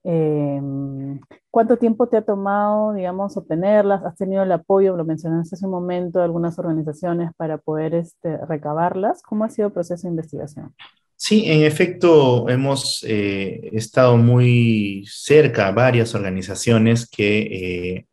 Em, 0.03 1.19
¿Cuánto 1.51 1.77
tiempo 1.77 2.07
te 2.07 2.17
ha 2.17 2.21
tomado, 2.23 2.93
digamos, 2.93 3.38
obtenerlas? 3.38 4.03
¿Has 4.03 4.15
tenido 4.15 4.41
el 4.43 4.51
apoyo, 4.51 4.95
lo 4.95 5.05
mencionaste 5.05 5.55
hace 5.55 5.65
un 5.65 5.71
momento, 5.71 6.19
de 6.19 6.25
algunas 6.25 6.57
organizaciones 6.57 7.31
para 7.38 7.57
poder 7.57 7.93
este, 7.93 8.38
recabarlas? 8.47 9.21
¿Cómo 9.21 9.43
ha 9.43 9.49
sido 9.49 9.67
el 9.67 9.73
proceso 9.73 10.03
de 10.03 10.12
investigación? 10.12 10.73
Sí, 11.15 11.43
en 11.45 11.63
efecto, 11.63 12.49
hemos 12.49 13.05
eh, 13.07 13.69
estado 13.73 14.17
muy 14.17 15.05
cerca 15.07 15.67
a 15.67 15.71
varias 15.71 16.15
organizaciones 16.15 17.07
que 17.07 17.39
eh, 17.41 18.07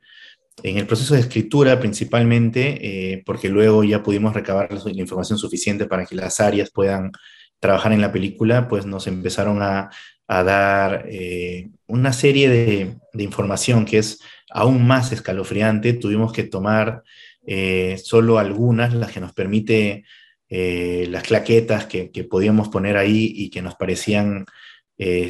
en 0.63 0.79
el 0.79 0.87
proceso 0.87 1.15
de 1.15 1.21
escritura 1.21 1.79
principalmente, 1.79 2.79
eh, 3.13 3.23
porque 3.25 3.49
luego 3.49 3.85
ya 3.85 4.03
pudimos 4.03 4.35
recabar 4.35 4.73
la 4.73 5.01
información 5.01 5.39
suficiente 5.39 5.87
para 5.87 6.07
que 6.07 6.17
las 6.17 6.41
áreas 6.41 6.71
puedan 6.71 7.13
trabajar 7.61 7.93
en 7.93 8.01
la 8.01 8.13
película, 8.13 8.69
pues 8.69 8.87
nos 8.87 9.07
empezaron 9.07 9.63
a, 9.63 9.91
dar 10.29 11.07
eh, 11.09 11.71
una 11.87 12.13
serie 12.13 12.51
de, 12.51 12.97
información 13.23 13.87
que 13.87 13.99
es 13.99 14.21
aún 14.51 14.87
más 14.87 15.11
escalofriante. 15.11 15.95
Tuvimos 15.95 16.35
que 16.35 16.45
tomar 16.45 17.03
eh, 17.47 17.99
solo 18.03 18.39
algunas, 18.39 18.93
las 18.93 19.11
que 19.11 19.21
nos 19.21 19.33
permite 19.33 20.05
las 20.51 21.23
claquetas 21.25 21.87
que, 21.87 22.11
podíamos 22.29 22.69
poner 22.69 22.97
ahí 22.97 23.33
y 23.37 23.51
que 23.51 23.61
nos 23.63 23.75
parecían 23.75 24.47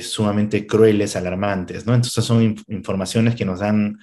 sumamente 0.00 0.66
crueles, 0.66 1.16
alarmantes. 1.16 1.78
Entonces 1.78 2.24
son 2.24 2.56
informaciones 2.68 3.34
que 3.34 3.44
nos 3.44 3.60
dan 3.60 3.98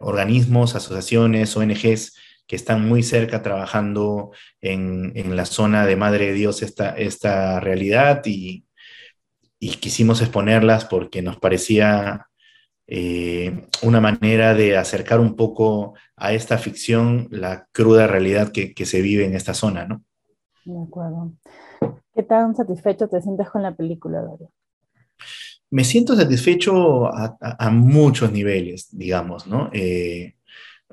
organismos, 0.00 0.74
asociaciones, 0.74 1.56
ONGs 1.56 2.16
que 2.46 2.56
están 2.56 2.86
muy 2.86 3.02
cerca 3.02 3.42
trabajando 3.42 4.32
en, 4.60 5.12
en, 5.14 5.34
la 5.34 5.46
zona 5.46 5.86
de 5.86 5.96
Madre 5.96 6.26
de 6.26 6.32
Dios 6.34 6.62
esta, 6.62 6.90
esta 6.90 7.58
realidad 7.58 8.22
y, 8.26 8.66
y 9.58 9.76
quisimos 9.76 10.20
exponerlas 10.20 10.84
porque 10.84 11.22
nos 11.22 11.38
parecía 11.38 12.28
eh, 12.86 13.66
una 13.82 13.98
manera 13.98 14.52
de 14.52 14.76
acercar 14.76 15.20
un 15.20 15.36
poco 15.36 15.94
a 16.16 16.34
esta 16.34 16.58
ficción 16.58 17.28
la 17.30 17.66
cruda 17.72 18.06
realidad 18.06 18.52
que, 18.52 18.74
se 18.84 19.00
vive 19.00 19.24
en 19.24 19.34
esta 19.34 19.54
zona, 19.54 19.86
¿no? 19.86 20.02
De 20.66 20.82
acuerdo. 20.82 21.32
¿Qué 22.14 22.22
tan 22.22 22.54
satisfecho 22.54 23.08
te 23.08 23.22
sientes 23.22 23.48
con 23.48 23.62
la 23.62 23.74
película, 23.74 24.20
Dario? 24.20 24.50
Me 25.74 25.82
siento 25.82 26.14
satisfecho 26.14 27.08
a, 27.12 27.68
muchos 27.70 28.30
niveles, 28.30 28.96
digamos, 28.96 29.48
¿no? 29.48 29.70
Eh, 29.72 30.36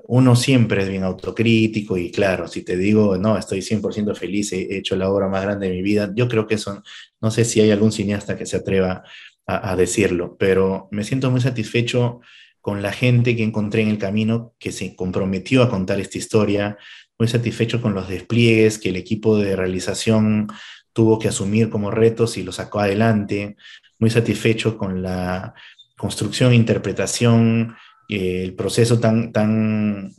uno 0.05 0.35
siempre 0.35 0.81
es 0.81 0.89
bien 0.89 1.03
autocrítico 1.03 1.99
y 1.99 2.09
claro, 2.09 2.47
si 2.47 2.63
te 2.63 2.75
digo, 2.75 3.15
no, 3.15 3.37
estoy 3.37 3.61
100% 3.61 4.15
feliz, 4.15 4.51
he 4.53 4.75
hecho 4.75 4.95
la 4.95 5.11
obra 5.11 5.27
más 5.27 5.43
grande 5.43 5.69
de 5.69 5.75
mi 5.75 5.83
vida, 5.83 6.11
yo 6.15 6.27
creo 6.27 6.47
que 6.47 6.55
eso, 6.55 6.81
no 7.21 7.29
sé 7.29 7.45
si 7.45 7.61
hay 7.61 7.69
algún 7.69 7.91
cineasta 7.91 8.35
que 8.35 8.47
se 8.47 8.57
atreva 8.57 9.03
a, 9.45 9.75
decirlo, 9.75 10.35
pero 10.39 10.87
me 10.89 11.03
siento 11.03 11.29
muy 11.29 11.41
satisfecho 11.41 12.21
con 12.59 12.81
la 12.81 12.91
gente 12.91 13.35
que 13.35 13.43
encontré 13.43 13.83
en 13.83 13.89
el 13.89 13.99
camino 13.99 14.55
que 14.57 14.71
se 14.71 14.95
comprometió 14.95 15.61
a 15.61 15.69
contar 15.69 15.99
esta 15.99 16.17
historia, 16.17 16.79
muy 17.19 17.27
satisfecho 17.27 17.83
con 17.83 17.93
los 17.93 18.09
despliegues 18.09 18.79
que 18.79 18.89
el 18.89 18.95
equipo 18.95 19.37
de 19.37 19.55
realización 19.55 20.47
tuvo 20.91 21.19
que 21.19 21.27
asumir 21.27 21.69
como 21.69 21.91
retos 21.91 22.35
y 22.37 22.43
lo 22.43 22.51
sacó 22.51 22.79
adelante, 22.79 23.57
muy 24.01 24.09
satisfecho 24.09 24.77
con 24.77 25.01
la 25.01 25.53
construcción 25.95 26.53
interpretación 26.53 27.75
el 28.09 28.55
proceso 28.55 28.99
tan, 28.99 29.31
tan 29.31 30.11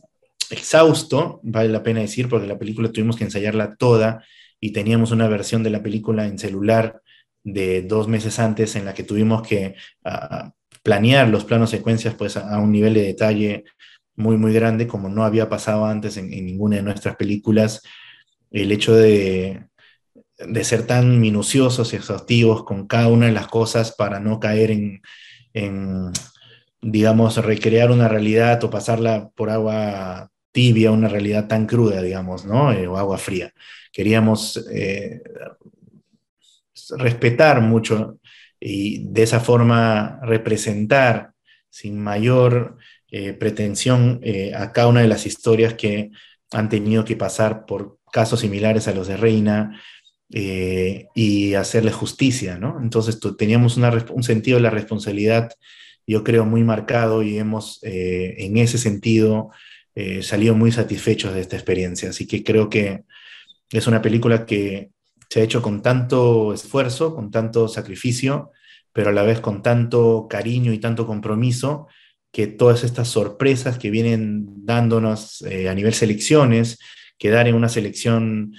exhausto, 0.51 1.41
vale 1.43 1.69
la 1.69 1.83
pena 1.83 2.01
decir, 2.01 2.29
porque 2.29 2.47
la 2.47 2.59
película 2.59 2.91
tuvimos 2.91 3.17
que 3.17 3.25
ensayarla 3.25 3.77
toda 3.77 4.25
y 4.61 4.73
teníamos 4.73 5.11
una 5.11 5.29
versión 5.29 5.63
de 5.63 5.71
la 5.71 5.83
película 5.83 6.27
en 6.27 6.39
celular 6.39 7.03
de 7.45 7.83
dos 7.83 8.09
meses 8.09 8.39
antes 8.39 8.77
en 8.77 8.85
la 8.85 8.95
que 8.95 9.03
tuvimos 9.03 9.47
que 9.47 9.75
ah, 10.05 10.53
planear 10.83 11.29
los 11.29 11.45
planos 11.45 11.71
secuencias 11.71 12.15
pues 12.15 12.37
a, 12.37 12.59
un 12.59 12.73
nivel 12.73 12.95
de 12.95 13.03
detalle 13.03 13.65
muy 14.15 14.37
muy 14.37 14.53
grande 14.53 14.87
como 14.87 15.09
no 15.09 15.25
había 15.25 15.49
pasado 15.49 15.85
antes 15.85 16.17
en, 16.17 16.31
ninguna 16.31 16.77
de 16.77 16.83
nuestras 16.83 17.17
películas. 17.17 17.83
El 18.51 18.71
hecho 18.73 18.95
de, 18.95 19.65
de, 20.47 20.65
ser 20.65 20.87
tan 20.87 21.21
minuciosos 21.21 21.93
y 21.93 21.97
exhaustivos 21.97 22.65
con 22.65 22.87
cada 22.87 23.09
una 23.09 23.27
de 23.27 23.33
las 23.33 23.49
cosas 23.49 23.93
para 23.93 24.21
no 24.21 24.41
caer 24.41 24.71
en, 24.71 26.13
digamos, 26.81 27.37
recrear 27.37 27.91
una 27.91 28.09
realidad 28.09 28.63
o 28.65 28.71
pasarla 28.71 29.31
por 29.35 29.51
agua 29.51 30.31
tibia, 30.53 30.91
una 30.91 31.09
realidad 31.09 31.49
tan 31.49 31.67
cruda, 31.67 32.03
digamos, 32.03 32.45
¿no? 32.45 32.73
Eh, 32.73 32.87
o 32.87 32.99
agua 32.99 33.19
fría. 33.19 33.53
Queríamos 33.93 34.65
eh, 34.71 35.23
respetar 36.99 37.61
mucho 37.61 38.19
y 38.61 39.05
de 39.09 39.23
esa 39.23 39.41
forma 39.41 40.21
representar 40.23 41.33
sin 41.71 41.99
mayor 41.99 42.77
eh, 43.11 43.33
pretensión 43.33 44.21
a 44.55 44.73
cada 44.73 44.89
una 44.89 45.01
de 45.01 45.09
las 45.09 45.27
historias 45.27 45.75
que 45.75 46.11
han 46.53 46.69
tenido 46.69 47.05
que 47.05 47.17
pasar 47.17 47.65
por 47.67 47.99
casos 48.13 48.41
similares 48.41 48.89
a 48.89 48.95
los 48.95 49.09
de 49.09 49.17
Reina 49.17 49.81
y 50.33 51.55
hacerle 51.55 51.93
justicia, 51.93 52.59
¿no? 52.59 52.81
Entonces 52.81 53.19
teníamos 53.37 53.77
un 53.77 54.23
sentido 54.23 54.57
de 54.57 54.63
la 54.63 54.71
responsabilidad 54.71 55.51
yo 56.07 56.25
creo, 56.25 56.45
muy 56.45 56.65
marcado 56.65 57.23
y 57.23 57.39
hemos, 57.39 57.79
eh, 57.83 58.35
en 58.39 58.57
ese 58.57 58.79
sentido, 58.79 59.51
eh, 59.95 60.23
salido 60.23 60.55
muy 60.55 60.73
satisfechos 60.73 61.35
de 61.35 61.41
esta 61.41 61.57
experiencia. 61.57 62.11
Así 62.11 62.27
que 62.27 62.43
creo 62.43 62.69
que 62.69 63.05
es 63.71 63.87
una 63.87 64.03
película 64.03 64.47
que 64.47 64.91
se 65.29 65.41
ha 65.41 65.45
hecho 65.45 65.63
con 65.63 65.83
tanto 65.83 66.53
esfuerzo, 66.53 67.15
con 67.15 67.31
tanto 67.31 67.69
sacrificio, 67.69 68.51
pero 68.93 69.11
a 69.11 69.13
la 69.13 69.23
vez 69.23 69.41
con 69.41 69.63
tanto 69.63 70.27
cariño 70.29 70.73
y 70.73 70.79
tanto 70.79 71.07
compromiso, 71.07 71.89
que 72.31 72.47
todas 72.47 72.85
estas 72.85 73.09
sorpresas 73.09 73.79
que 73.79 73.91
vienen 73.91 74.47
dándonos 74.65 75.43
eh, 75.43 75.69
a 75.69 75.75
nivel 75.75 75.95
selecciones, 75.95 76.79
quedar 77.19 77.47
en 77.47 77.55
una 77.55 77.69
selección 77.69 78.55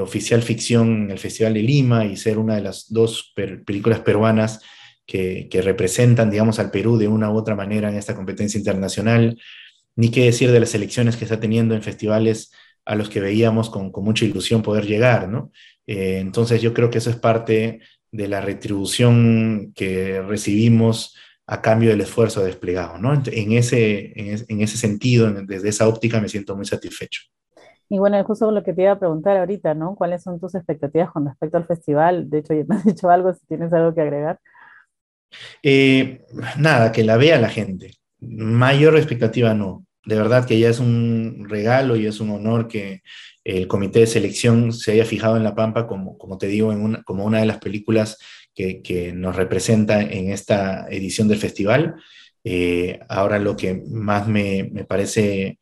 oficial 0.00 0.42
ficción 0.42 1.04
en 1.04 1.10
el 1.12 1.18
Festival 1.18 1.54
de 1.54 1.62
Lima 1.62 2.04
y 2.04 2.16
ser 2.16 2.38
una 2.38 2.56
de 2.56 2.62
las 2.62 2.92
dos 2.92 3.32
películas 3.64 4.00
peruanas 4.00 4.60
que, 5.06 5.62
representan, 5.62 6.30
digamos, 6.30 6.58
al 6.58 6.70
Perú 6.70 6.96
de 6.96 7.08
una 7.08 7.30
u 7.30 7.36
otra 7.36 7.54
manera 7.54 7.88
en 7.88 7.96
esta 7.96 8.14
competencia 8.14 8.58
internacional, 8.58 9.38
ni 9.96 10.10
qué 10.10 10.24
decir 10.24 10.50
de 10.50 10.60
las 10.60 10.74
elecciones 10.74 11.16
que 11.16 11.24
está 11.24 11.38
teniendo 11.38 11.74
en 11.74 11.82
festivales 11.82 12.52
a 12.84 12.94
los 12.94 13.08
que 13.08 13.20
veíamos 13.20 13.70
con, 13.70 13.92
mucha 13.94 14.24
ilusión 14.24 14.62
poder 14.62 14.86
llegar, 14.86 15.28
¿no? 15.28 15.52
Eh, 15.86 16.18
entonces 16.18 16.62
yo 16.62 16.72
creo 16.72 16.90
que 16.90 16.98
eso 16.98 17.10
es 17.10 17.16
parte 17.16 17.80
de 18.10 18.28
la 18.28 18.40
retribución 18.40 19.72
que 19.74 20.22
recibimos 20.22 21.16
a 21.46 21.60
cambio 21.60 21.90
del 21.90 22.00
esfuerzo 22.00 22.42
desplegado, 22.44 22.98
¿no? 22.98 23.22
En 23.26 23.52
ese, 23.52 24.12
en, 24.16 24.60
ese 24.60 24.78
sentido, 24.78 25.30
desde 25.30 25.68
esa 25.68 25.88
óptica, 25.88 26.20
me 26.20 26.28
siento 26.28 26.56
muy 26.56 26.64
satisfecho. 26.64 27.22
Y 27.92 27.98
bueno, 27.98 28.24
justo 28.24 28.50
lo 28.50 28.64
que 28.64 28.72
te 28.72 28.84
iba 28.84 28.92
a 28.92 28.98
preguntar 28.98 29.36
ahorita, 29.36 29.74
¿no? 29.74 29.94
¿Cuáles 29.96 30.22
son 30.22 30.40
tus 30.40 30.54
expectativas 30.54 31.10
con 31.10 31.26
respecto 31.26 31.58
al 31.58 31.66
festival? 31.66 32.30
De 32.30 32.38
hecho, 32.38 32.54
ya 32.54 32.64
me 32.66 32.74
has 32.76 32.86
dicho 32.86 33.10
algo, 33.10 33.34
si 33.34 33.44
tienes 33.46 33.70
algo 33.74 33.94
que 33.94 34.00
agregar. 34.00 34.40
Eh, 35.62 36.24
nada, 36.56 36.90
que 36.90 37.04
la 37.04 37.18
vea 37.18 37.38
la 37.38 37.50
gente. 37.50 37.92
Mayor 38.18 38.96
expectativa 38.96 39.52
no. 39.52 39.84
De 40.06 40.16
verdad 40.16 40.46
que 40.46 40.58
ya 40.58 40.70
es 40.70 40.80
un 40.80 41.44
regalo 41.50 41.94
y 41.96 42.06
es 42.06 42.18
un 42.20 42.30
honor 42.30 42.66
que 42.66 43.02
el 43.44 43.68
comité 43.68 43.98
de 43.98 44.06
selección 44.06 44.72
se 44.72 44.92
haya 44.92 45.04
fijado 45.04 45.36
en 45.36 45.44
La 45.44 45.54
Pampa 45.54 45.86
como, 45.86 46.16
como 46.16 46.38
te 46.38 46.46
digo, 46.46 46.72
en 46.72 47.02
como 47.02 47.26
una 47.26 47.40
de 47.40 47.46
las 47.46 47.58
películas 47.58 48.16
que, 48.54 49.12
nos 49.14 49.36
representa 49.36 50.00
en 50.00 50.30
esta 50.30 50.86
edición 50.88 51.28
del 51.28 51.36
festival. 51.36 51.96
Eh, 52.42 53.00
ahora 53.10 53.38
lo 53.38 53.54
que 53.54 53.82
más 53.86 54.26
me, 54.26 54.70
me 54.72 54.86
parece 54.86 55.58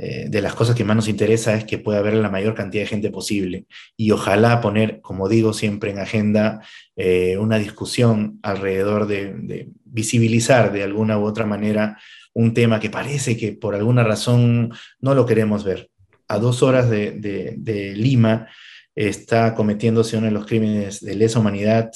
eh, 0.00 0.26
de 0.28 0.40
las 0.40 0.54
cosas 0.54 0.76
que 0.76 0.84
más 0.84 0.94
nos 0.94 1.08
interesa 1.08 1.56
es 1.56 1.64
que 1.64 1.76
pueda 1.76 1.98
haber 1.98 2.14
la 2.14 2.30
mayor 2.30 2.54
cantidad 2.54 2.84
de 2.84 2.88
gente 2.88 3.10
posible 3.10 3.66
y 3.96 4.12
ojalá 4.12 4.60
poner, 4.60 5.00
como 5.00 5.28
digo 5.28 5.52
siempre 5.52 5.90
en 5.90 5.98
agenda, 5.98 6.62
eh, 6.94 7.36
una 7.36 7.58
discusión 7.58 8.38
alrededor 8.44 9.08
de, 9.08 9.68
visibilizar 9.84 10.72
de 10.72 10.84
alguna 10.84 11.18
u 11.18 11.24
otra 11.24 11.46
manera 11.46 11.98
un 12.32 12.54
tema 12.54 12.78
que 12.78 12.90
parece 12.90 13.36
que 13.36 13.54
por 13.54 13.74
alguna 13.74 14.04
razón 14.04 14.70
no 15.00 15.16
lo 15.16 15.26
queremos 15.26 15.64
ver. 15.64 15.90
A 16.28 16.38
dos 16.38 16.62
horas 16.62 16.88
de, 16.88 17.94
Lima 17.96 18.46
está 18.94 19.52
cometiéndose 19.56 20.16
uno 20.16 20.26
de 20.26 20.32
los 20.32 20.46
crímenes 20.46 21.00
de 21.00 21.16
lesa 21.16 21.40
humanidad 21.40 21.90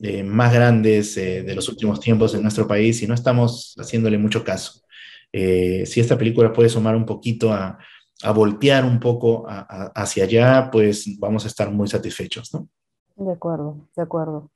eh, 0.00 0.24
más 0.24 0.52
grandes 0.52 1.14
de 1.14 1.54
los 1.54 1.68
últimos 1.68 2.00
tiempos 2.00 2.34
en 2.34 2.42
nuestro 2.42 2.66
país 2.66 3.00
y 3.02 3.06
no 3.06 3.14
estamos 3.14 3.76
haciéndole 3.78 4.18
mucho 4.18 4.42
caso. 4.42 4.85
Si 5.32 6.00
esta 6.00 6.16
película 6.16 6.52
puede 6.52 6.68
sumar 6.68 6.96
un 6.96 7.04
poquito 7.04 7.52
a, 7.52 7.78
a 8.22 8.32
voltear 8.32 8.84
un 8.84 8.98
poco 8.98 9.44
hacia 9.46 10.24
allá, 10.24 10.70
pues 10.70 11.18
vamos 11.18 11.44
a 11.44 11.48
estar 11.48 11.70
muy 11.70 11.88
satisfechos, 11.88 12.52
¿no? 12.54 12.68
De 13.16 13.32
acuerdo, 13.32 13.88
de 13.96 14.02
acuerdo. 14.02 14.50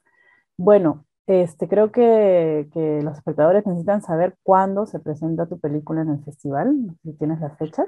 Bueno, 0.56 1.06
este, 1.26 1.68
creo 1.68 1.92
que, 1.92 2.68
que, 2.72 3.00
los 3.02 3.16
espectadores 3.16 3.66
necesitan 3.66 4.02
saber 4.02 4.34
cuándo 4.42 4.86
se 4.86 4.98
presenta 4.98 5.46
tu 5.46 5.58
película 5.58 6.02
en 6.02 6.10
el 6.10 6.24
festival, 6.24 6.74
si 7.02 7.12
tienes 7.12 7.40
las 7.40 7.56
fechas. 7.58 7.86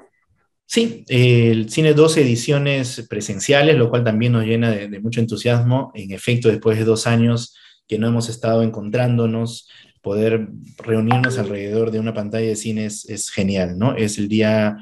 Sí, 0.65 1.05
el 1.09 1.69
cine 1.69 1.93
12 1.93 2.21
ediciones 2.21 3.05
presenciales, 3.09 3.77
lo 3.77 3.89
cual 3.89 4.03
también 4.03 4.31
nos 4.31 4.45
llena 4.45 4.71
de, 4.71 4.99
mucho 4.99 5.19
entusiasmo. 5.19 5.91
En 5.93 6.11
efecto, 6.11 6.47
después 6.47 6.77
de 6.77 6.85
dos 6.85 7.05
años 7.05 7.55
que 7.87 7.99
no 7.99 8.07
hemos 8.07 8.29
estado 8.29 8.63
encontrándonos, 8.63 9.69
poder 10.03 10.49
reunirnos 10.77 11.39
alrededor 11.39 11.89
de 11.89 11.99
una 11.99 12.13
pantalla 12.13 12.47
de 12.47 12.57
cine 12.57 12.85
es, 12.85 13.31
genial, 13.31 13.79
¿no? 13.79 13.95
Es 13.95 14.17
el 14.19 14.27
día 14.27 14.77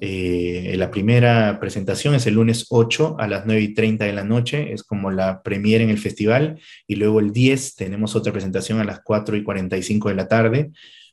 eh, 0.00 0.74
la 0.78 0.90
primera 0.90 1.60
presentación 1.60 2.14
es 2.14 2.26
el 2.26 2.34
lunes 2.34 2.66
8 2.70 3.16
a 3.18 3.28
las 3.28 3.44
9 3.44 3.60
y 3.60 3.74
30 3.74 4.06
de 4.06 4.14
la 4.14 4.24
noche, 4.24 4.72
es 4.72 4.82
como 4.82 5.10
la 5.10 5.42
premiere 5.42 5.84
en 5.84 5.90
el 5.90 5.98
festival, 5.98 6.58
y 6.86 6.96
luego 6.96 7.20
el 7.20 7.32
10 7.32 7.76
tenemos 7.76 8.16
otra 8.16 8.32
presentación 8.32 8.80
a 8.80 8.84
las 8.84 9.00
4 9.02 9.36
y 9.36 9.44
45 9.44 10.08
de 10.08 10.14
la 10.14 10.26
tarde, 10.26 10.70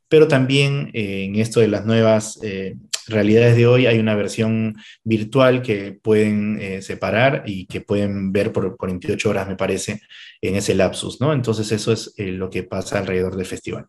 pero 0.07 0.29
también 0.29 0.89
eh, 0.93 1.25
en 1.25 1.35
esto 1.35 1.59
de 1.59 1.67
las 1.67 1.85
nuevas 1.85 2.39
eh, 2.41 2.77
realidades 3.09 3.55
de 3.55 3.67
hoy 3.67 3.85
hay 3.85 3.99
una 3.99 4.15
versión 4.15 4.75
virtual 5.03 5.61
que 5.61 5.99
pueden 6.01 6.81
separar 6.81 7.43
y 7.45 7.65
que 7.67 7.81
pueden 7.81 8.31
ver 8.31 8.51
por 8.51 8.77
48 8.77 9.29
horas, 9.29 9.47
me 9.47 9.55
parece, 9.55 10.01
en 10.41 10.55
ese 10.55 10.75
lapsus, 10.75 11.19
¿no? 11.19 11.33
Entonces 11.33 11.71
eso 11.71 11.91
es 11.91 12.13
lo 12.17 12.49
que 12.49 12.63
pasa 12.63 12.99
alrededor 12.99 13.35
del 13.35 13.45
festival. 13.45 13.87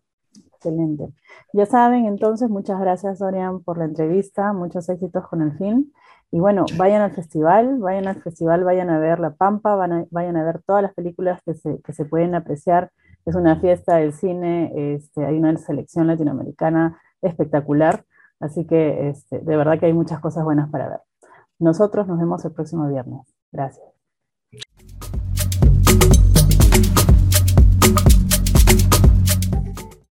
Excelente. 0.63 1.09
Ya 1.53 1.65
saben, 1.65 2.05
entonces, 2.05 2.49
muchas 2.49 2.79
gracias, 2.79 3.17
Dorian, 3.17 3.63
por 3.63 3.77
la 3.77 3.85
entrevista, 3.85 4.53
muchos 4.53 4.87
éxitos 4.89 5.27
con 5.27 5.41
el 5.41 5.57
fin. 5.57 5.91
Y 6.31 6.39
bueno, 6.39 6.65
vayan 6.77 7.01
al 7.01 7.11
festival, 7.11 7.79
vayan 7.79 8.07
al 8.07 8.21
festival, 8.21 8.63
vayan 8.63 8.89
a 8.89 8.99
ver 8.99 9.19
La 9.19 9.31
Pampa, 9.33 9.75
vayan 9.75 10.37
a 10.37 10.43
ver 10.45 10.61
todas 10.65 10.81
las 10.81 10.93
películas 10.93 11.41
que 11.43 11.53
se, 11.93 12.05
pueden 12.05 12.35
apreciar. 12.35 12.91
Es 13.25 13.35
una 13.35 13.59
fiesta 13.59 13.97
del 13.97 14.13
cine, 14.13 14.71
este, 14.93 15.25
hay 15.25 15.37
una 15.37 15.57
selección 15.57 16.07
latinoamericana 16.07 17.01
espectacular, 17.21 18.05
así 18.41 18.65
que 18.65 19.09
este, 19.09 19.39
de 19.39 19.57
verdad 19.57 19.79
que 19.79 19.85
hay 19.87 19.93
muchas 19.93 20.19
cosas 20.19 20.43
buenas 20.43 20.69
para 20.69 20.89
ver. 20.89 20.99
Nosotros 21.59 22.07
nos 22.07 22.19
vemos 22.19 22.43
el 22.45 22.53
próximo 22.53 22.87
viernes. 22.87 23.21
Gracias. 23.51 24.00